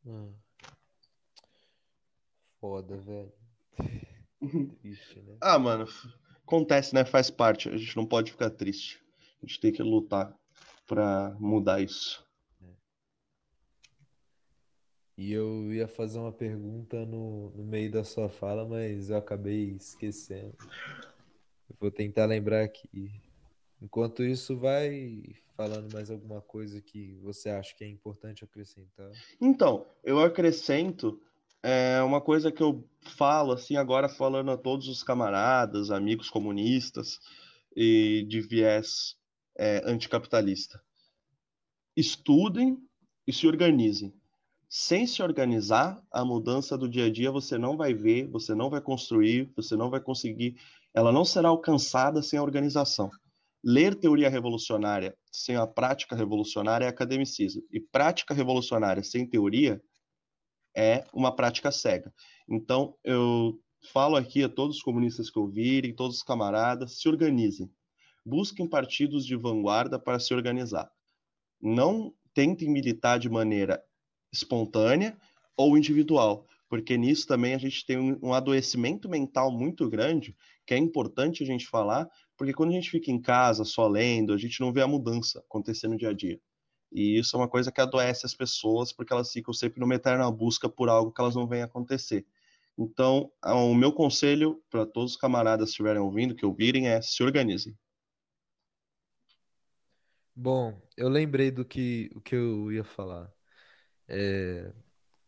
[0.05, 0.31] Hum.
[2.61, 3.33] Foda, velho.
[4.79, 5.37] Triste, né?
[5.41, 5.87] Ah, mano,
[6.43, 7.03] acontece, né?
[7.03, 7.67] Faz parte.
[7.67, 9.03] A gente não pode ficar triste.
[9.41, 10.35] A gente tem que lutar
[10.85, 12.25] para mudar isso.
[12.61, 12.67] É.
[15.17, 19.71] E eu ia fazer uma pergunta no, no meio da sua fala, mas eu acabei
[19.71, 20.55] esquecendo.
[21.69, 23.11] Eu vou tentar lembrar aqui.
[23.81, 29.09] Enquanto isso, vai falando mais alguma coisa que você acha que é importante acrescentar.
[29.39, 31.21] Então, eu acrescento
[31.63, 37.19] é, uma coisa que eu falo assim agora falando a todos os camaradas, amigos comunistas
[37.75, 39.17] e de viés
[39.57, 40.81] é, anticapitalista.
[41.95, 42.77] Estudem
[43.25, 44.13] e se organizem.
[44.67, 48.69] Sem se organizar, a mudança do dia a dia você não vai ver, você não
[48.69, 50.59] vai construir, você não vai conseguir,
[50.93, 53.09] ela não será alcançada sem a organização.
[53.63, 57.63] Ler teoria revolucionária sem a prática revolucionária é academicismo.
[57.71, 59.81] E prática revolucionária sem teoria
[60.75, 62.13] é uma prática cega.
[62.47, 63.59] Então, eu
[63.93, 67.71] falo aqui a todos os comunistas que ouvirem, todos os camaradas, se organizem
[68.25, 70.91] busquem partidos de vanguarda para se organizar.
[71.61, 73.83] Não tentem militar de maneira
[74.33, 75.17] espontânea
[75.55, 80.77] ou individual, porque nisso também a gente tem um adoecimento mental muito grande, que é
[80.77, 84.59] importante a gente falar, porque quando a gente fica em casa só lendo, a gente
[84.59, 86.41] não vê a mudança acontecer no dia a dia.
[86.91, 90.29] E isso é uma coisa que adoece as pessoas, porque elas ficam sempre numa eterna
[90.31, 92.25] busca por algo que elas não veem acontecer.
[92.77, 97.23] Então, o meu conselho para todos os camaradas que estiverem ouvindo, que ouvirem, é se
[97.23, 97.73] organizem.
[100.37, 103.31] Bom, eu lembrei do que, o que eu ia falar.
[104.05, 104.69] É,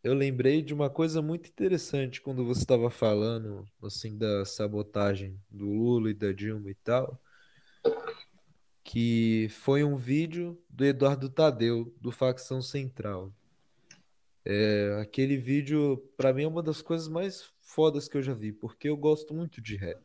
[0.03, 5.65] eu lembrei de uma coisa muito interessante quando você estava falando assim da sabotagem do
[5.65, 7.21] Lula e da Dilma e tal,
[8.83, 13.33] que foi um vídeo do Eduardo Tadeu, do Facção Central.
[14.43, 18.51] É, aquele vídeo, para mim, é uma das coisas mais fodas que eu já vi,
[18.51, 20.03] porque eu gosto muito de rap.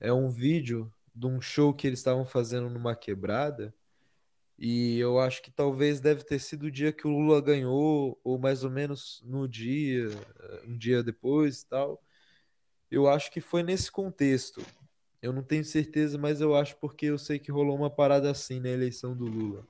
[0.00, 3.74] É um vídeo de um show que eles estavam fazendo numa quebrada
[4.64, 8.38] E eu acho que talvez deve ter sido o dia que o Lula ganhou, ou
[8.38, 12.00] mais ou menos no dia, eh, um dia depois tal.
[12.90, 14.68] Eu acho que foi nesse contexto.
[15.20, 18.60] Eu não tenho certeza, mas eu acho porque eu sei que rolou uma parada assim
[18.60, 19.66] na eleição do Lula.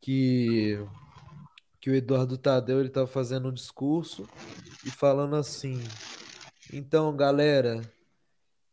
[0.00, 0.76] Que,
[1.80, 4.28] que o Eduardo Tadeu ele estava fazendo um discurso
[4.84, 5.96] e falando assim:
[6.72, 7.92] então, galera,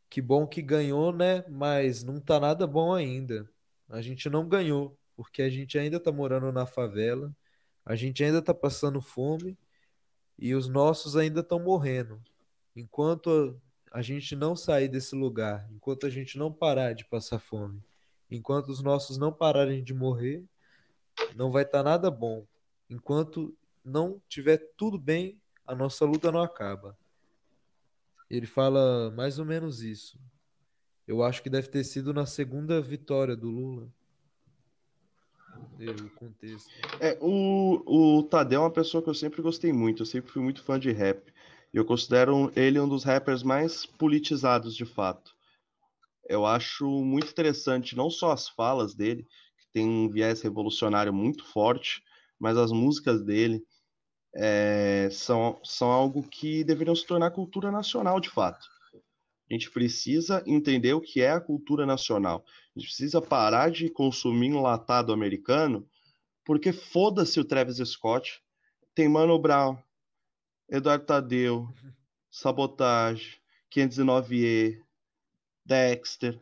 [0.09, 1.43] que bom que ganhou, né?
[1.49, 3.47] Mas não tá nada bom ainda.
[3.89, 7.31] A gente não ganhou porque a gente ainda está morando na favela,
[7.85, 9.55] a gente ainda está passando fome
[10.35, 12.19] e os nossos ainda estão morrendo.
[12.75, 13.61] Enquanto
[13.91, 17.83] a gente não sair desse lugar, enquanto a gente não parar de passar fome,
[18.31, 20.43] enquanto os nossos não pararem de morrer,
[21.35, 22.43] não vai estar tá nada bom.
[22.89, 23.55] Enquanto
[23.85, 26.97] não tiver tudo bem, a nossa luta não acaba.
[28.27, 30.19] Ele fala mais ou menos isso.
[31.07, 33.87] Eu acho que deve ter sido na segunda vitória do Lula
[35.89, 36.69] o contexto.
[36.99, 40.41] É, o, o Tadeu é uma pessoa que eu sempre gostei muito, eu sempre fui
[40.41, 41.31] muito fã de rap.
[41.73, 45.31] E eu considero ele um dos rappers mais politizados de fato.
[46.27, 49.23] Eu acho muito interessante não só as falas dele,
[49.57, 52.03] que tem um viés revolucionário muito forte,
[52.39, 53.63] mas as músicas dele
[54.35, 58.65] é, são, são algo que deveriam se tornar cultura nacional de fato.
[59.51, 62.45] A gente precisa entender o que é a cultura nacional.
[62.73, 65.85] A gente precisa parar de consumir enlatado americano,
[66.45, 68.41] porque foda-se o Travis Scott.
[68.95, 69.77] Tem Mano Brown,
[70.69, 71.67] Eduardo Tadeu,
[72.29, 74.81] Sabotage, 509E,
[75.65, 76.39] Dexter.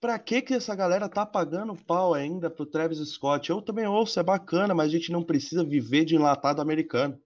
[0.00, 3.50] Pra que que essa galera tá pagando pau ainda pro Travis Scott?
[3.50, 7.20] Eu também ouço, é bacana, mas a gente não precisa viver de enlatado americano.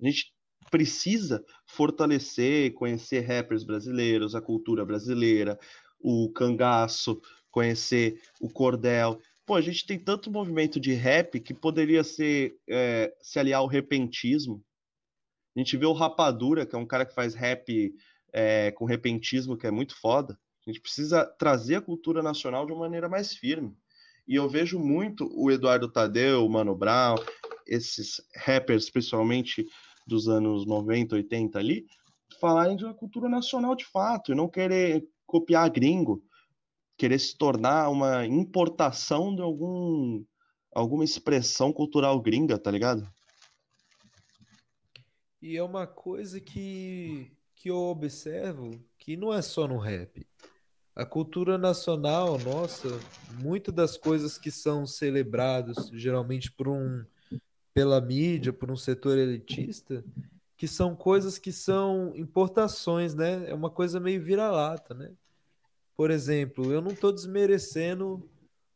[0.00, 0.32] A gente
[0.72, 5.60] precisa fortalecer, conhecer rappers brasileiros, a cultura brasileira,
[6.00, 7.20] o cangaço,
[7.50, 9.20] conhecer o cordel.
[9.44, 13.66] Pô, a gente tem tanto movimento de rap que poderia ser é, se aliar ao
[13.66, 14.64] repentismo.
[15.54, 17.94] A gente vê o Rapadura, que é um cara que faz rap
[18.32, 20.38] é, com repentismo, que é muito foda.
[20.66, 23.76] A gente precisa trazer a cultura nacional de uma maneira mais firme.
[24.26, 27.16] E eu vejo muito o Eduardo Tadeu, o Mano Brown,
[27.66, 29.66] esses rappers, principalmente
[30.06, 31.86] dos anos 90, 80 ali,
[32.40, 36.22] falarem de uma cultura nacional de fato e não querer copiar gringo,
[36.96, 40.24] querer se tornar uma importação de algum
[40.74, 43.06] alguma expressão cultural gringa, tá ligado?
[45.40, 50.26] E é uma coisa que, que eu observo que não é só no rap.
[50.94, 52.88] A cultura nacional, nossa,
[53.40, 57.04] muitas das coisas que são celebradas geralmente por um
[57.74, 60.04] pela mídia, por um setor elitista,
[60.56, 63.50] que são coisas que são importações, né?
[63.50, 65.12] É uma coisa meio vira-lata, né?
[65.94, 68.28] Por exemplo, eu não estou desmerecendo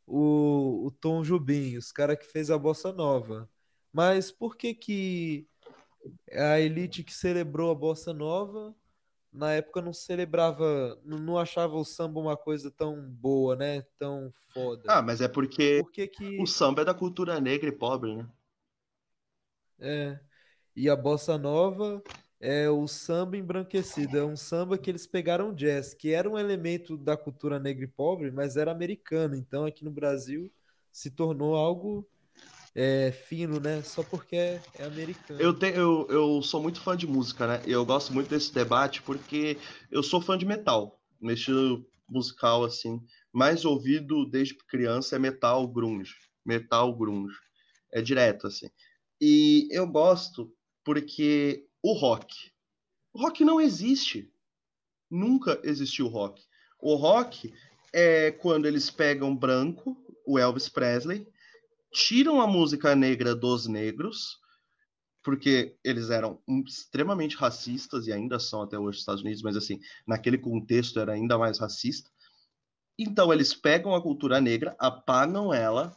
[0.06, 3.48] o, o Tom Jubim, os cara que fez a bossa nova.
[3.92, 5.46] Mas por que que
[6.32, 8.74] a elite que celebrou a bossa nova
[9.32, 13.82] na época não celebrava, não achava o samba uma coisa tão boa, né?
[13.98, 14.82] Tão foda.
[14.86, 16.40] Ah, mas é porque por que que...
[16.40, 18.26] o samba é da cultura negra e pobre, né?
[19.78, 20.18] É.
[20.74, 22.02] E a bossa nova
[22.40, 24.18] é o samba embranquecido.
[24.18, 27.88] É um samba que eles pegaram jazz, que era um elemento da cultura negra e
[27.88, 29.34] pobre, mas era americano.
[29.34, 30.50] Então aqui no Brasil
[30.92, 32.06] se tornou algo
[32.74, 33.82] é, fino, né?
[33.82, 35.40] Só porque é, americano.
[35.40, 37.62] Eu, te, eu, eu sou muito fã de música, né?
[37.66, 39.58] Eu gosto muito desse debate porque
[39.90, 41.00] eu sou fã de metal.
[41.20, 43.00] No estilo musical, assim.
[43.32, 46.14] Mais ouvido desde criança é metal grunge.
[46.44, 47.34] Metal grunge.
[47.92, 48.68] É direto, assim.
[49.20, 50.52] E eu gosto
[50.84, 52.52] porque o rock.
[53.12, 54.30] O rock não existe.
[55.10, 56.42] Nunca existiu rock.
[56.80, 57.52] O rock
[57.92, 59.96] é quando eles pegam branco,
[60.26, 61.26] o Elvis Presley,
[61.92, 64.38] tiram a música negra dos negros,
[65.22, 69.80] porque eles eram extremamente racistas e ainda são até hoje nos Estados Unidos, mas assim,
[70.06, 72.10] naquele contexto era ainda mais racista.
[72.98, 75.94] Então eles pegam a cultura negra, apagam ela,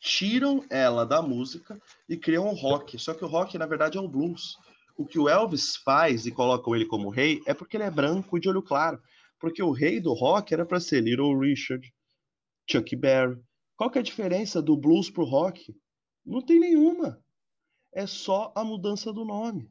[0.00, 2.98] tiram ela da música e criam um rock.
[2.98, 4.56] Só que o rock, na verdade, é o blues.
[4.96, 8.36] O que o Elvis faz e colocam ele como rei é porque ele é branco
[8.36, 9.00] e de olho claro.
[9.38, 11.92] Porque o rei do rock era para ser Little Richard,
[12.68, 13.40] Chuck Berry.
[13.76, 15.74] Qual que é a diferença do blues pro rock?
[16.24, 17.22] Não tem nenhuma.
[17.92, 19.70] É só a mudança do nome.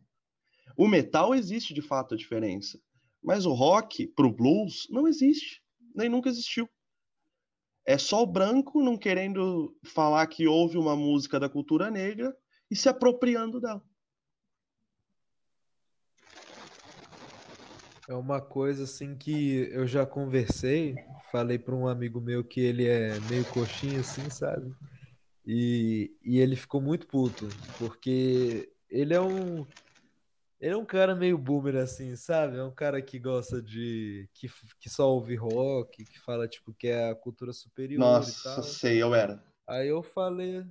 [0.75, 2.79] O metal existe de fato a diferença,
[3.21, 5.61] mas o rock pro blues não existe,
[5.95, 6.69] nem nunca existiu.
[7.85, 12.35] É só o branco não querendo falar que houve uma música da cultura negra
[12.69, 13.83] e se apropriando dela.
[18.07, 20.95] É uma coisa assim que eu já conversei,
[21.31, 24.73] falei para um amigo meu que ele é meio coxinha assim, sabe?
[25.45, 29.65] E, e ele ficou muito puto, porque ele é um
[30.59, 32.57] ele é um cara meio boomer assim, sabe?
[32.57, 34.49] É um cara que gosta de que,
[34.79, 38.63] que só ouve rock, que fala tipo que é a cultura superior e Nossa, tal.
[38.63, 39.41] sei, eu era.
[39.67, 40.65] Aí eu falei,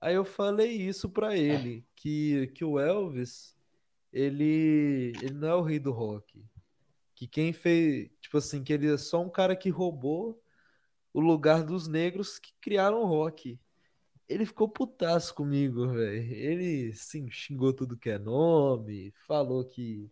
[0.00, 3.56] aí eu falei isso pra ele, que que o Elvis,
[4.12, 6.44] ele ele não é o rei do rock.
[7.14, 10.42] Que quem fez, tipo assim, que ele é só um cara que roubou
[11.12, 13.60] o lugar dos negros que criaram o rock.
[14.30, 16.32] Ele ficou putaço comigo, velho.
[16.32, 20.08] Ele, sim, xingou tudo que é nome, falou que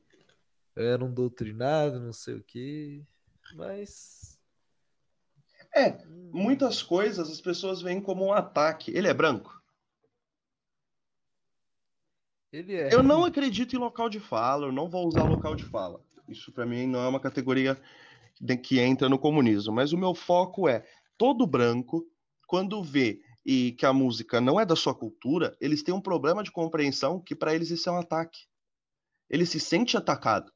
[0.74, 3.00] eu era um doutrinado, não sei o quê.
[3.54, 4.36] Mas.
[5.72, 8.90] É, hum, muitas coisas as pessoas veem como um ataque.
[8.90, 9.62] Ele é branco?
[12.52, 12.92] Ele é.
[12.92, 16.02] Eu não acredito em local de fala, eu não vou usar local de fala.
[16.26, 17.80] Isso pra mim não é uma categoria
[18.64, 20.84] que entra no comunismo, mas o meu foco é
[21.16, 22.04] todo branco,
[22.48, 26.42] quando vê e que a música não é da sua cultura, eles têm um problema
[26.42, 28.40] de compreensão que pra eles isso é um ataque.
[29.26, 30.52] Ele se sente atacado.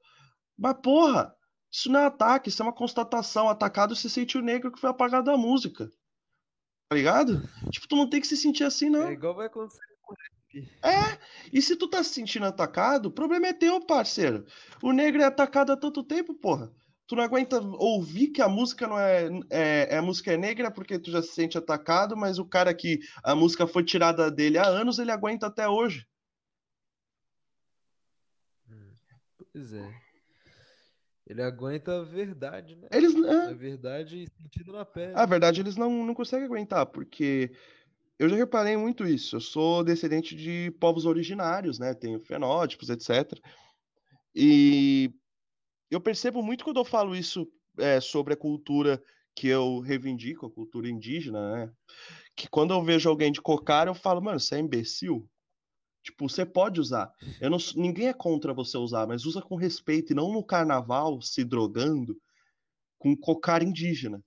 [0.59, 1.35] Mas porra,
[1.71, 3.49] isso não é ataque, isso é uma constatação.
[3.49, 5.91] Atacado se sente o negro que foi apagado da música.
[6.91, 7.49] Tá ligado?
[7.71, 9.09] Tipo, tu não tem que se sentir assim, não.
[9.09, 10.71] É igual vai acontecer com o rap.
[10.83, 11.19] É,
[11.51, 14.45] e se tu tá se sentindo atacado, o problema é teu, parceiro.
[14.83, 16.71] O negro é atacado há tanto tempo, porra.
[17.13, 20.71] Tu não aguenta ouvir que a música não é, é, é a música é negra
[20.71, 24.57] porque tu já se sente atacado, mas o cara que a música foi tirada dele
[24.57, 26.09] há anos, ele aguenta até hoje.
[29.53, 29.95] Pois é.
[31.27, 32.89] Ele aguenta a verdade, né?
[32.91, 35.27] Eles, A é, verdade sentido na a pele.
[35.27, 37.53] verdade, eles não, não conseguem aguentar, porque
[38.19, 39.37] eu já reparei muito isso.
[39.37, 41.93] Eu sou descendente de povos originários, né?
[41.93, 43.39] Tenho fenótipos, etc.
[44.35, 45.13] E
[45.93, 47.47] eu percebo muito quando eu falo isso
[47.79, 49.03] é, sobre a cultura
[49.35, 51.73] que eu reivindico, a cultura indígena, né?
[52.35, 55.29] Que quando eu vejo alguém de cocar, eu falo, mano, você é imbecil?
[56.03, 57.13] Tipo, você pode usar.
[57.41, 61.21] Eu não, ninguém é contra você usar, mas usa com respeito e não no carnaval
[61.21, 62.19] se drogando
[62.99, 64.23] com cocar indígena.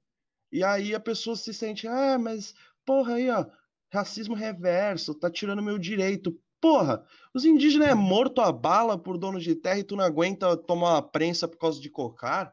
[0.52, 2.54] E aí a pessoa se sente, ah, mas
[2.86, 3.46] porra aí, ó,
[3.92, 6.40] racismo reverso, tá tirando meu direito.
[6.66, 10.58] Porra, os indígenas é morto a bala por dono de terra e tu não aguenta
[10.58, 12.52] tomar uma prensa por causa de cocar?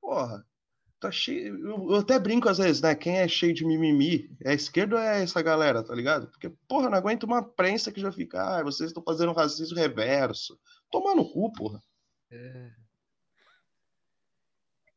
[0.00, 0.46] Porra,
[1.00, 1.58] tá cheio.
[1.66, 2.94] Eu, eu até brinco às vezes, né?
[2.94, 4.30] Quem é cheio de mimimi?
[4.44, 6.28] É ou é essa galera, tá ligado?
[6.28, 10.56] Porque, porra, não aguento uma prensa que já fica, ah, vocês estão fazendo racismo reverso.
[10.88, 11.82] Tomar no cu, porra.
[12.30, 12.70] É.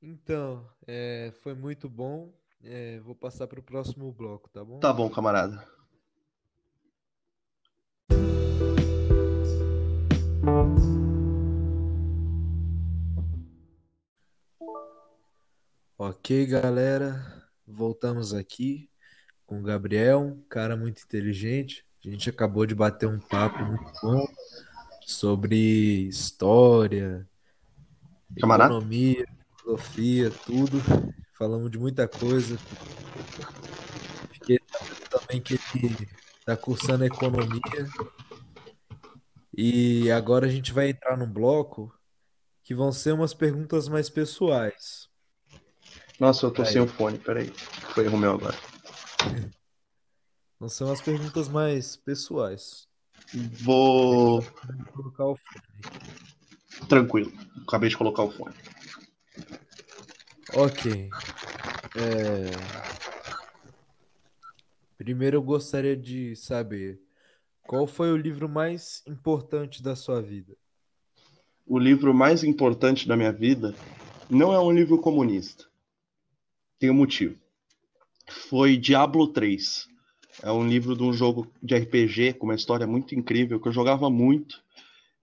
[0.03, 2.31] Então, é, foi muito bom.
[2.63, 4.79] É, vou passar para o próximo bloco, tá bom?
[4.79, 5.67] Tá bom, camarada.
[16.03, 17.23] Ok, galera,
[17.63, 18.89] voltamos aqui
[19.45, 21.85] com o Gabriel, um cara muito inteligente.
[22.03, 24.27] A gente acabou de bater um papo muito bom
[25.05, 27.29] sobre história,
[28.39, 28.73] Camarada?
[28.73, 29.27] economia,
[29.59, 30.81] filosofia, tudo.
[31.37, 32.57] Falamos de muita coisa.
[34.31, 37.61] Fiquei sabendo também que ele está cursando economia.
[39.55, 41.95] E agora a gente vai entrar num bloco
[42.63, 45.10] que vão ser umas perguntas mais pessoais.
[46.21, 46.67] Nossa, eu tô Aí.
[46.67, 47.47] sem o fone, peraí.
[47.95, 48.55] Foi erro meu agora.
[50.59, 52.87] Vão ser umas perguntas mais pessoais.
[53.63, 54.41] Vou.
[54.41, 54.51] Vou
[54.93, 56.87] colocar o fone.
[56.87, 57.33] Tranquilo.
[57.67, 58.53] Acabei de colocar o fone.
[60.53, 61.09] Ok.
[61.95, 62.51] É,
[64.99, 67.01] Primeiro eu gostaria de saber
[67.63, 70.55] qual foi o livro mais importante da sua vida?
[71.65, 73.73] O livro mais importante da minha vida
[74.29, 75.70] não é um livro comunista.
[76.81, 77.37] Tem um motivo.
[78.49, 79.87] Foi Diablo 3.
[80.41, 83.71] É um livro de um jogo de RPG com uma história muito incrível que eu
[83.71, 84.59] jogava muito.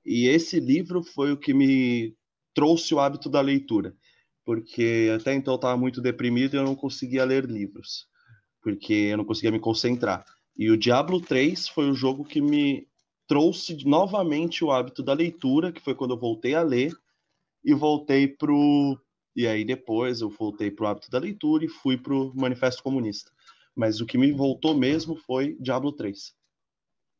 [0.06, 2.14] E esse livro foi o que me
[2.54, 3.92] trouxe o hábito da leitura.
[4.44, 8.06] Porque até então eu estava muito deprimido e eu não conseguia ler livros.
[8.62, 10.24] Porque eu não conseguia me concentrar.
[10.56, 12.86] E o Diablo 3 foi o jogo que me
[13.26, 16.92] trouxe novamente o hábito da leitura, que foi quando eu voltei a ler,
[17.64, 18.96] e voltei pro.
[19.38, 23.30] E aí depois eu voltei pro hábito da leitura e fui pro Manifesto Comunista.
[23.72, 26.34] Mas o que me voltou mesmo foi Diablo 3.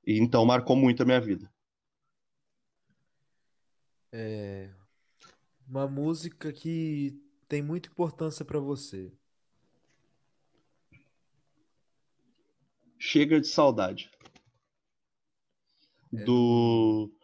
[0.05, 1.49] E então marcou muito a minha vida.
[4.11, 4.75] É...
[5.65, 7.17] Uma música que
[7.47, 9.13] tem muita importância para você.
[12.99, 14.11] Chega de saudade.
[16.13, 17.17] É Do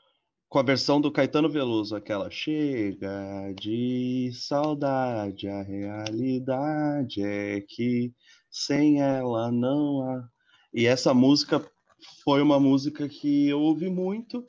[0.55, 8.15] com a versão do Caetano Veloso, aquela chega de saudade, a realidade é que
[8.49, 10.29] sem ela não há.
[10.73, 11.61] E essa música
[12.23, 14.47] foi uma música que eu ouvi muito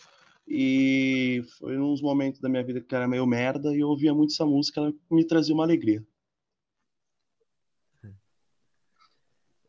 [0.47, 4.31] e foi uns momentos da minha vida que era meio merda e eu ouvia muito
[4.31, 6.05] essa música, ela me trazia uma alegria.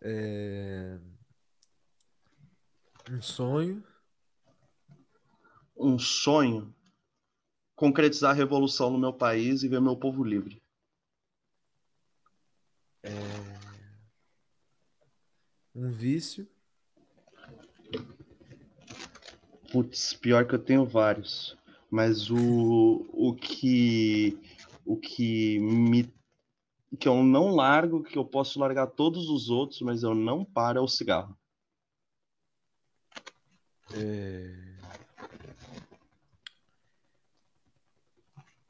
[0.02, 0.98] É...
[3.10, 3.82] Um sonho
[5.76, 6.74] um sonho
[7.74, 10.62] concretizar a revolução no meu país e ver meu povo livre.
[13.02, 13.10] É...
[15.74, 16.48] Um vício.
[19.70, 21.56] Putz, pior que eu tenho vários.
[21.90, 24.38] Mas o, o que
[24.84, 26.14] o que me
[26.98, 30.78] que eu não largo, que eu posso largar todos os outros, mas eu não paro
[30.78, 31.36] é o cigarro.
[33.92, 34.75] É...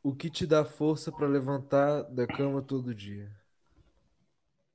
[0.06, 3.28] O que te dá força para levantar da cama todo dia?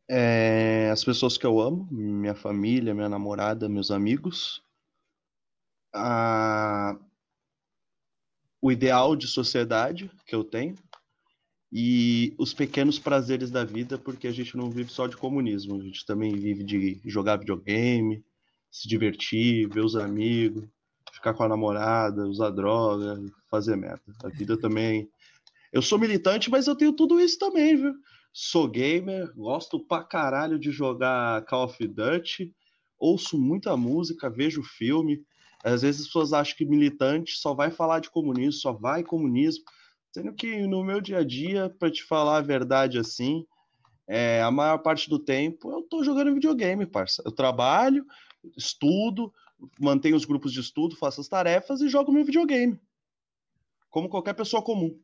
[0.10, 4.62] É, as pessoas que eu amo, minha família, minha namorada, meus amigos.
[5.96, 7.00] A...
[8.62, 10.76] O ideal de sociedade que eu tenho.
[11.72, 15.82] E os pequenos prazeres da vida, porque a gente não vive só de comunismo, a
[15.86, 18.22] gente também vive de jogar videogame,
[18.70, 20.68] se divertir, ver os amigos,
[21.14, 23.18] ficar com a namorada, usar droga,
[23.50, 24.04] fazer merda.
[24.26, 25.10] A vida também
[25.72, 27.94] eu sou militante, mas eu tenho tudo isso também, viu?
[28.34, 32.54] Sou gamer, gosto pra caralho de jogar Call of Duty,
[32.98, 35.24] ouço muita música, vejo filme.
[35.64, 39.64] Às vezes as pessoas acham que militante só vai falar de comunismo, só vai comunismo.
[40.14, 43.46] Sendo que no meu dia a dia, para te falar a verdade assim,
[44.08, 47.22] é, a maior parte do tempo eu tô jogando videogame, parça.
[47.26, 48.06] Eu trabalho,
[48.58, 49.34] estudo,
[49.80, 52.80] mantenho os grupos de estudo, faço as tarefas e jogo meu videogame.
[53.90, 55.00] Como qualquer pessoa comum.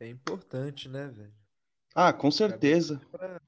[0.00, 1.32] É importante, né, velho?
[1.94, 3.00] Ah, com certeza.
[3.10, 3.40] Para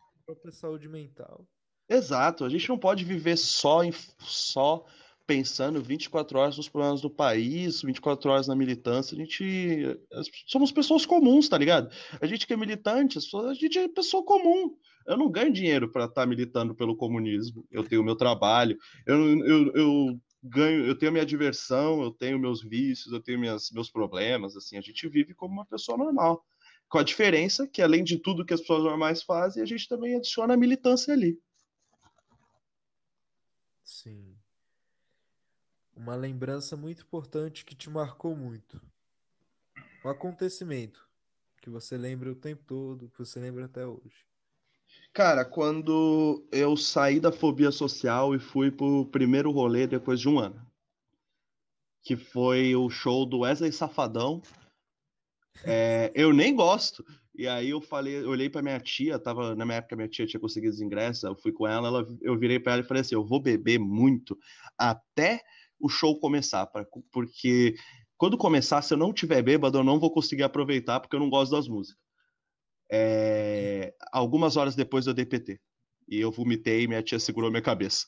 [0.44, 1.46] a saúde mental.
[1.88, 2.44] Exato.
[2.44, 4.84] A gente não pode viver só em, só
[5.26, 9.14] pensando 24 horas nos problemas do país, 24 horas na militância.
[9.14, 10.00] A gente
[10.46, 11.88] somos pessoas comuns, tá ligado?
[12.20, 14.74] A gente que é militante, a gente é pessoa comum.
[15.06, 17.64] Eu não ganho dinheiro para estar tá militando pelo comunismo.
[17.70, 18.76] Eu tenho meu trabalho.
[19.06, 23.70] Eu, eu, eu ganho, eu tenho minha diversão, eu tenho meus vícios, eu tenho minhas,
[23.70, 26.44] meus problemas, assim, a gente vive como uma pessoa normal.
[26.88, 30.16] Com a diferença que, além de tudo que as pessoas normais fazem, a gente também
[30.16, 31.40] adiciona a militância ali.
[33.84, 34.36] Sim.
[35.94, 38.80] Uma lembrança muito importante que te marcou muito.
[40.04, 41.08] Um acontecimento
[41.60, 44.29] que você lembra o tempo todo, que você lembra até hoje.
[45.12, 50.38] Cara, quando eu saí da fobia social e fui pro primeiro rolê depois de um
[50.38, 50.64] ano,
[52.02, 54.40] que foi o show do Wesley Safadão.
[55.64, 57.04] É, eu nem gosto.
[57.34, 60.26] E aí eu falei, eu olhei para minha tia, tava na minha época minha tia
[60.26, 63.00] tinha conseguido os ingressos, eu fui com ela, ela eu virei para ela e falei
[63.00, 64.38] assim, eu vou beber muito
[64.76, 65.40] até
[65.78, 67.74] o show começar, pra, porque
[68.18, 71.30] quando começar, se eu não tiver bêbado, eu não vou conseguir aproveitar porque eu não
[71.30, 72.09] gosto das músicas
[72.90, 75.60] é, algumas horas depois do DPT.
[76.08, 78.06] E eu vomitei e minha tia segurou minha cabeça.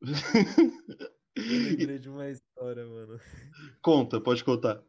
[1.36, 3.20] lembrei de uma história, mano.
[3.82, 4.80] Conta, pode contar.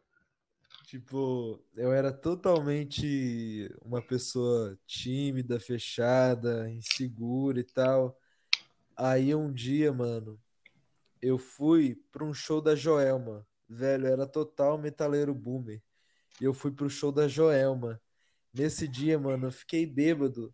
[0.86, 8.20] Tipo, eu era totalmente uma pessoa tímida, fechada, insegura e tal.
[8.96, 10.40] Aí um dia, mano,
[11.22, 13.48] eu fui pra um show da Joelma.
[13.68, 15.82] Velho, era total metaleiro boomer.
[16.42, 18.02] E eu fui pro show da Joelma.
[18.52, 20.52] Nesse dia, mano, eu fiquei bêbado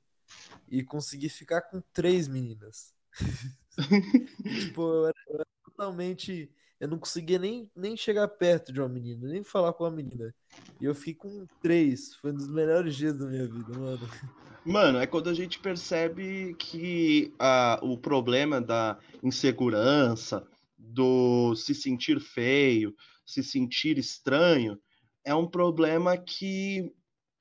[0.69, 2.93] e consegui ficar com três meninas.
[4.67, 6.51] tipo, eu era, eu era, totalmente.
[6.77, 10.35] Eu não conseguia nem, nem chegar perto de uma menina, nem falar com uma menina.
[10.81, 12.15] E eu fiquei com três.
[12.15, 14.09] Foi um dos melhores dias da minha vida, mano.
[14.65, 20.45] Mano, é quando a gente percebe que ah, o problema da insegurança,
[20.77, 22.93] do se sentir feio,
[23.25, 24.77] se sentir estranho,
[25.27, 26.89] é um problema que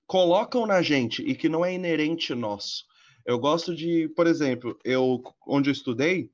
[0.09, 2.84] colocam na gente e que não é inerente nosso.
[3.24, 6.28] Eu gosto de, por exemplo, eu onde eu estudei,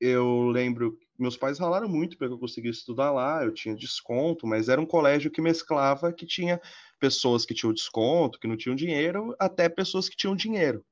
[0.00, 4.68] eu lembro meus pais ralaram muito para eu conseguisse estudar lá, eu tinha desconto, mas
[4.68, 6.60] era um colégio que mesclava que tinha
[7.00, 10.84] pessoas que tinham desconto, que não tinham dinheiro, até pessoas que tinham dinheiro.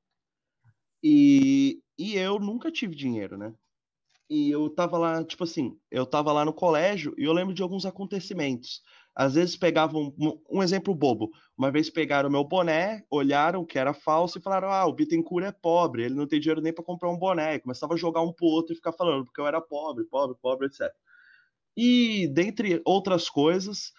[1.01, 3.53] E, e eu nunca tive dinheiro, né?
[4.29, 7.61] E eu tava lá, tipo assim, eu tava lá no colégio e eu lembro de
[7.61, 8.81] alguns acontecimentos
[9.15, 10.13] Às vezes pegavam
[10.49, 11.29] um, exemplo bobo.
[11.57, 15.51] Uma vez pegaram meu boné, olharam que era falso e falaram: "Ah, o Bittencourt é
[15.51, 17.55] pobre, ele não tem dinheiro nem para comprar um boné".
[17.55, 20.35] E começava a jogar um pro outro e ficar falando porque eu era pobre, pobre,
[20.41, 20.91] pobre, etc.
[21.77, 23.93] E dentre outras coisas,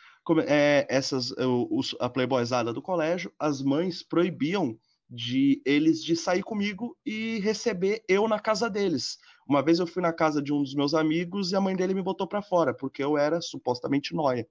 [0.46, 1.30] é, essas
[1.70, 8.02] os, a playboyzada do colégio, as mães proibiam de eles de sair comigo e receber
[8.08, 9.18] eu na casa deles.
[9.46, 11.94] Uma vez eu fui na casa de um dos meus amigos e a mãe dele
[11.94, 14.48] me botou para fora porque eu era supostamente noia.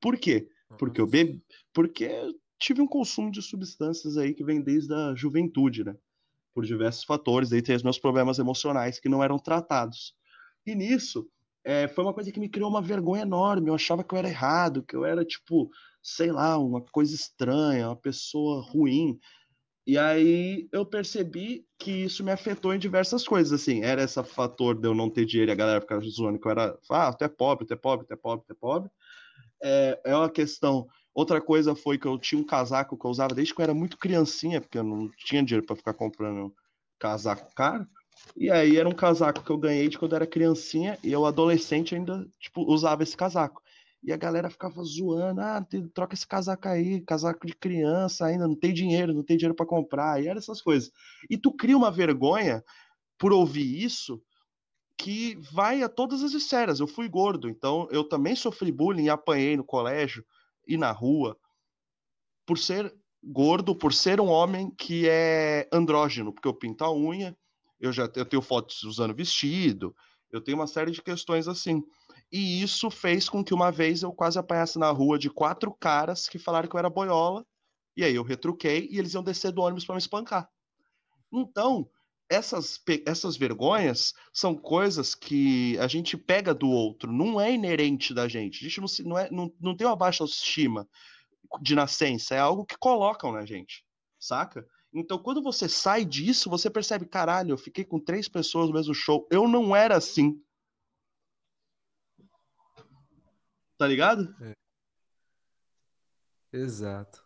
[0.00, 0.48] Por quê?
[0.78, 1.42] Porque eu bebi,
[1.72, 2.08] porque
[2.58, 5.96] tive um consumo de substâncias aí que vem desde a juventude, né?
[6.54, 10.14] Por diversos fatores, entre os meus problemas emocionais que não eram tratados.
[10.66, 11.28] E nisso,
[11.64, 13.68] é, foi uma coisa que me criou uma vergonha enorme.
[13.68, 15.70] Eu achava que eu era errado, que eu era, tipo,
[16.02, 19.18] sei lá, uma coisa estranha, uma pessoa ruim.
[19.86, 23.82] E aí eu percebi que isso me afetou em diversas coisas, assim.
[23.82, 26.50] Era esse fator de eu não ter dinheiro e a galera ficar zoando que eu
[26.50, 28.90] era, ah, tu é pobre, tu é pobre, tu é pobre, tu é pobre
[29.62, 30.86] é, é uma questão.
[31.14, 33.74] Outra coisa foi que eu tinha um casaco que eu usava desde que eu era
[33.74, 36.54] muito criancinha, porque eu não tinha dinheiro para ficar comprando
[36.98, 37.86] casaco caro.
[38.36, 41.24] E aí era um casaco que eu ganhei de quando eu era criancinha e eu
[41.24, 43.62] adolescente ainda tipo usava esse casaco.
[44.02, 48.56] E a galera ficava zoando, ah, troca esse casaco aí, casaco de criança ainda, não
[48.56, 50.90] tem dinheiro, não tem dinheiro para comprar, e era essas coisas.
[51.28, 52.64] E tu cria uma vergonha
[53.18, 54.22] por ouvir isso,
[55.00, 56.78] que vai a todas as esferas.
[56.78, 60.22] Eu fui gordo, então eu também sofri bullying apanhei no colégio
[60.68, 61.38] e na rua
[62.44, 67.34] por ser gordo, por ser um homem que é andrógeno, porque eu pinto a unha,
[67.80, 69.96] eu já eu tenho fotos usando vestido,
[70.30, 71.82] eu tenho uma série de questões assim.
[72.30, 76.28] E isso fez com que uma vez eu quase apanhasse na rua de quatro caras
[76.28, 77.46] que falaram que eu era boiola,
[77.96, 80.46] e aí eu retruquei e eles iam descer do ônibus para me espancar.
[81.32, 81.88] Então,
[82.30, 88.28] essas, essas vergonhas são coisas que a gente pega do outro, não é inerente da
[88.28, 88.64] gente.
[88.64, 90.88] A gente não, não, é, não, não tem uma baixa autoestima
[91.60, 93.84] de nascença, é algo que colocam na gente,
[94.20, 94.64] saca?
[94.94, 98.94] Então, quando você sai disso, você percebe, caralho, eu fiquei com três pessoas no mesmo
[98.94, 100.40] show, eu não era assim.
[103.76, 104.32] Tá ligado?
[104.40, 104.52] É.
[106.52, 107.24] Exato.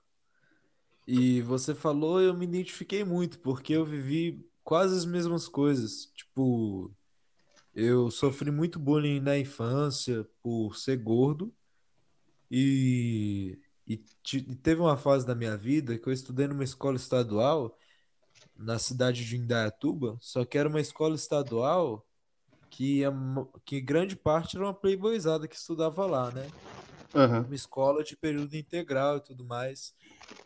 [1.06, 6.06] E você falou, eu me identifiquei muito, porque eu vivi quase as mesmas coisas.
[6.14, 6.90] Tipo,
[7.74, 11.54] eu sofri muito bullying na infância por ser gordo.
[12.50, 14.02] E, e,
[14.32, 17.76] e teve uma fase da minha vida que eu estudei numa escola estadual
[18.56, 22.06] na cidade de Indaiatuba, só que era uma escola estadual
[22.70, 23.02] que,
[23.64, 26.48] que grande parte era uma playboyzada que estudava lá, né?
[27.14, 27.42] Uhum.
[27.42, 29.94] Uma escola de período integral e tudo mais.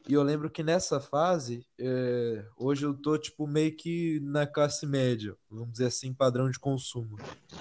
[0.08, 4.86] E eu lembro que nessa fase, é, hoje eu tô, tipo, meio que na classe
[4.86, 7.18] média, vamos dizer assim, padrão de consumo.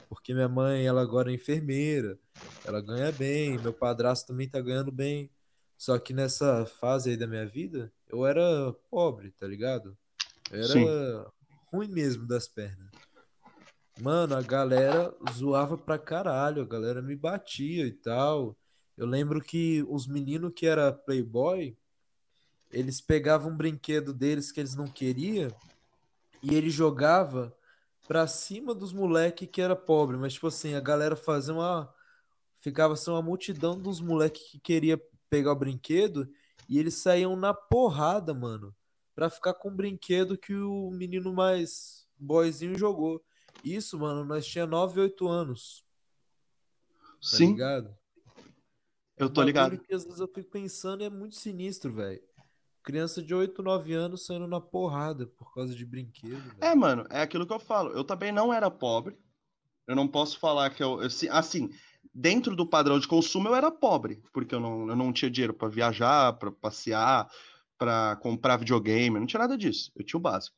[0.08, 2.18] Porque minha mãe, ela agora é enfermeira,
[2.66, 5.30] ela ganha bem, meu padrasto também tá ganhando bem.
[5.78, 9.97] Só que nessa fase aí da minha vida, eu era pobre, tá ligado?
[10.49, 11.26] Eu era Sim.
[11.72, 12.89] ruim mesmo das pernas.
[13.99, 18.55] Mano, a galera zoava pra caralho, a galera me batia e tal.
[18.97, 21.77] Eu lembro que os meninos que era playboy,
[22.71, 25.49] eles pegavam um brinquedo deles que eles não queriam
[26.41, 27.55] e ele jogava
[28.07, 31.93] pra cima dos moleque que era pobre, mas tipo assim, a galera fazia uma
[32.59, 36.27] ficava assim uma multidão dos moleque que queria pegar o brinquedo
[36.67, 38.75] e eles saíam na porrada, mano,
[39.13, 43.23] pra ficar com o brinquedo que o menino mais boyzinho jogou.
[43.63, 45.85] Isso, mano, nós tinha 9, 8 anos.
[46.97, 47.51] Tá Sim.
[47.51, 47.95] Ligado?
[49.18, 49.78] Eu tô ligado.
[49.78, 52.22] Que às vezes eu fico pensando é muito sinistro, velho.
[52.84, 56.41] Criança de 8, 9 anos saindo na porrada por causa de brinquedo.
[56.41, 56.57] Véio.
[56.61, 57.91] É, mano, é aquilo que eu falo.
[57.91, 59.18] Eu também não era pobre.
[59.86, 61.01] Eu não posso falar que eu.
[61.01, 61.70] eu assim,
[62.13, 65.53] dentro do padrão de consumo, eu era pobre, porque eu não, eu não tinha dinheiro
[65.53, 67.30] para viajar, para passear,
[67.78, 69.91] para comprar videogame, não tinha nada disso.
[69.95, 70.55] Eu tinha o básico.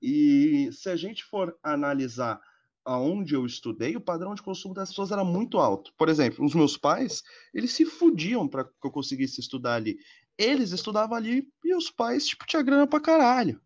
[0.00, 2.40] E se a gente for analisar
[2.84, 5.92] aonde eu estudei, o padrão de consumo das pessoas era muito alto.
[5.96, 7.22] Por exemplo, os meus pais,
[7.54, 9.98] eles se fudiam para que eu conseguisse estudar ali
[10.38, 13.60] eles estudavam ali e os pais, tipo, tinha grana pra caralho.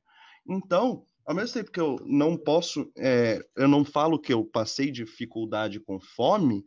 [0.48, 4.90] Então, ao mesmo tempo que eu não posso, é, eu não falo que eu passei
[4.90, 6.64] dificuldade com fome,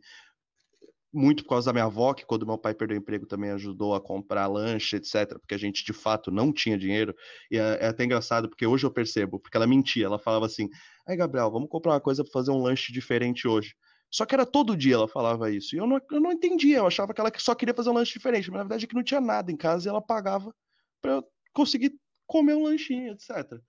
[1.12, 3.94] muito por causa da minha avó, que quando meu pai perdeu o emprego também ajudou
[3.94, 7.14] a comprar lanche, etc., porque a gente de fato não tinha dinheiro.
[7.50, 10.68] E é, é até engraçado, porque hoje eu percebo, porque ela mentia, ela falava assim:
[11.06, 13.74] ai, Gabriel, vamos comprar uma coisa para fazer um lanche diferente hoje.
[14.10, 15.74] Só que era todo dia ela falava isso.
[15.74, 18.12] E eu não, eu não entendia, eu achava que ela só queria fazer um lanche
[18.12, 18.50] diferente.
[18.50, 20.52] Mas na verdade é que não tinha nada em casa e ela pagava
[21.00, 21.94] para eu conseguir
[22.26, 23.60] comer um lanchinho, etc.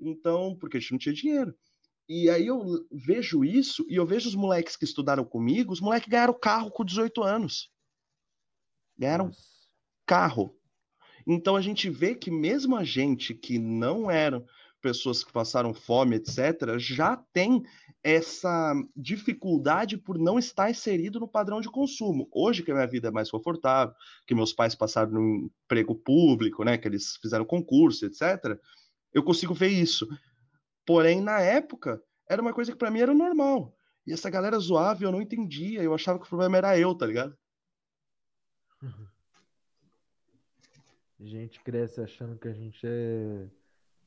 [0.00, 1.54] Então, porque a gente não tinha dinheiro.
[2.08, 6.08] E aí eu vejo isso e eu vejo os moleques que estudaram comigo, os moleques
[6.08, 7.70] ganharam carro com 18 anos.
[8.96, 9.38] ganharam Nossa.
[10.06, 10.56] carro.
[11.26, 14.46] Então a gente vê que mesmo a gente que não eram
[14.80, 17.62] pessoas que passaram fome, etc., já tem
[18.02, 22.28] essa dificuldade por não estar inserido no padrão de consumo.
[22.32, 23.94] Hoje que a minha vida é mais confortável,
[24.26, 28.58] que meus pais passaram no emprego público, né, que eles fizeram concurso, etc.,
[29.12, 30.06] eu consigo ver isso.
[30.88, 33.76] Porém, na época, era uma coisa que para mim era normal.
[34.06, 36.94] E essa galera zoava e eu não entendia, eu achava que o problema era eu,
[36.94, 37.36] tá ligado?
[41.20, 43.48] A gente cresce achando que a gente é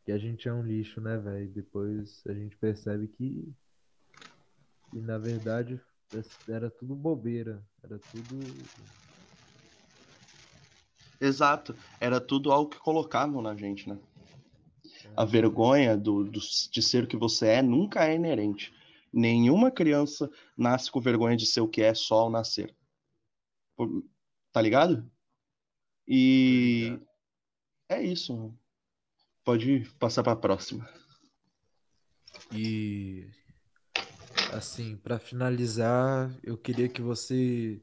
[0.06, 1.50] que a gente é um lixo, né, velho?
[1.50, 3.54] Depois a gente percebe que,
[4.90, 5.80] que na verdade
[6.48, 8.40] era tudo bobeira, era tudo
[11.20, 14.00] Exato, era tudo algo que colocavam na gente, né?
[15.16, 18.74] A vergonha do, do, de ser o que você é nunca é inerente.
[19.12, 22.76] Nenhuma criança nasce com vergonha de ser o que é só ao nascer.
[24.51, 25.09] Tá ligado?
[26.07, 26.99] E
[27.89, 28.53] é isso.
[29.43, 30.89] Pode passar para a próxima.
[32.53, 33.28] E
[34.53, 37.82] assim, para finalizar, eu queria que você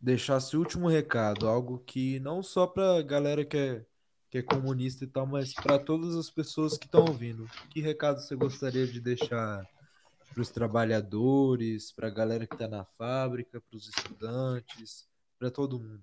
[0.00, 3.86] deixasse o último recado, algo que não só para galera que é,
[4.34, 7.48] que é comunista e tal, mas para todas as pessoas que estão ouvindo.
[7.70, 9.64] Que recado você gostaria de deixar
[10.32, 15.06] para os trabalhadores, para a galera que está na fábrica, para os estudantes,
[15.38, 16.02] para todo mundo?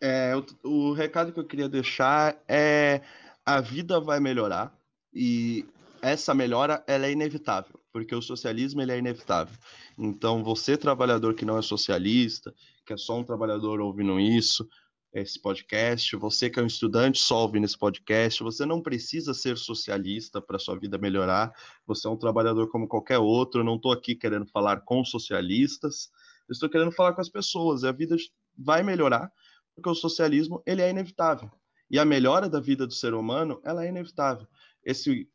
[0.00, 0.32] É,
[0.64, 3.02] o, o recado que eu queria deixar é
[3.46, 4.76] a vida vai melhorar
[5.14, 5.64] e
[6.02, 9.56] essa melhora ela é inevitável, porque o socialismo ele é inevitável.
[9.96, 12.52] Então, você trabalhador que não é socialista,
[12.84, 14.68] que é só um trabalhador ouvindo isso,
[15.14, 19.56] esse podcast, você que é um estudante só ouvindo esse podcast, você não precisa ser
[19.56, 21.52] socialista para sua vida melhorar.
[21.86, 23.60] Você é um trabalhador como qualquer outro.
[23.60, 26.10] Eu não estou aqui querendo falar com socialistas.
[26.48, 27.84] Eu estou querendo falar com as pessoas.
[27.84, 28.16] A vida
[28.58, 29.32] vai melhorar
[29.74, 31.48] porque o socialismo ele é inevitável.
[31.88, 34.48] E a melhora da vida do ser humano, ela é inevitável.
[34.84, 35.28] Esse,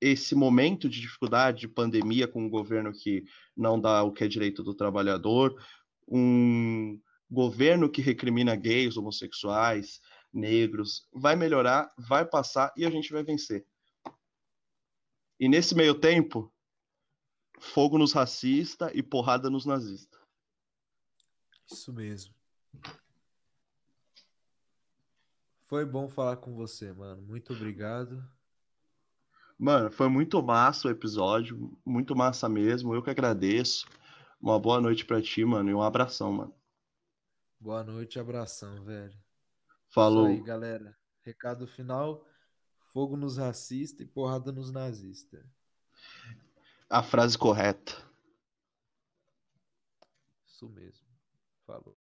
[0.00, 3.24] esse momento de dificuldade, de pandemia com um governo que
[3.54, 5.54] não dá o que é direito do trabalhador,
[6.06, 6.98] um
[7.30, 10.00] governo que recrimina gays, homossexuais,
[10.32, 13.66] negros, vai melhorar, vai passar e a gente vai vencer.
[15.38, 16.52] E nesse meio tempo,
[17.60, 20.18] fogo nos racistas e porrada nos nazistas.
[21.70, 22.34] Isso mesmo.
[25.66, 27.20] Foi bom falar com você, mano.
[27.22, 28.24] Muito obrigado.
[29.58, 32.94] Mano, foi muito massa o episódio, muito massa mesmo.
[32.94, 33.86] Eu que agradeço.
[34.40, 36.57] Uma boa noite pra ti, mano, e um abração, mano.
[37.60, 39.18] Boa noite, abração, velho.
[39.88, 40.28] Falou.
[40.28, 40.96] Isso aí, galera.
[41.22, 42.24] Recado final:
[42.92, 45.44] fogo nos racistas e porrada nos nazistas.
[46.88, 47.92] A frase correta.
[50.46, 51.04] Isso mesmo.
[51.66, 51.96] Falou.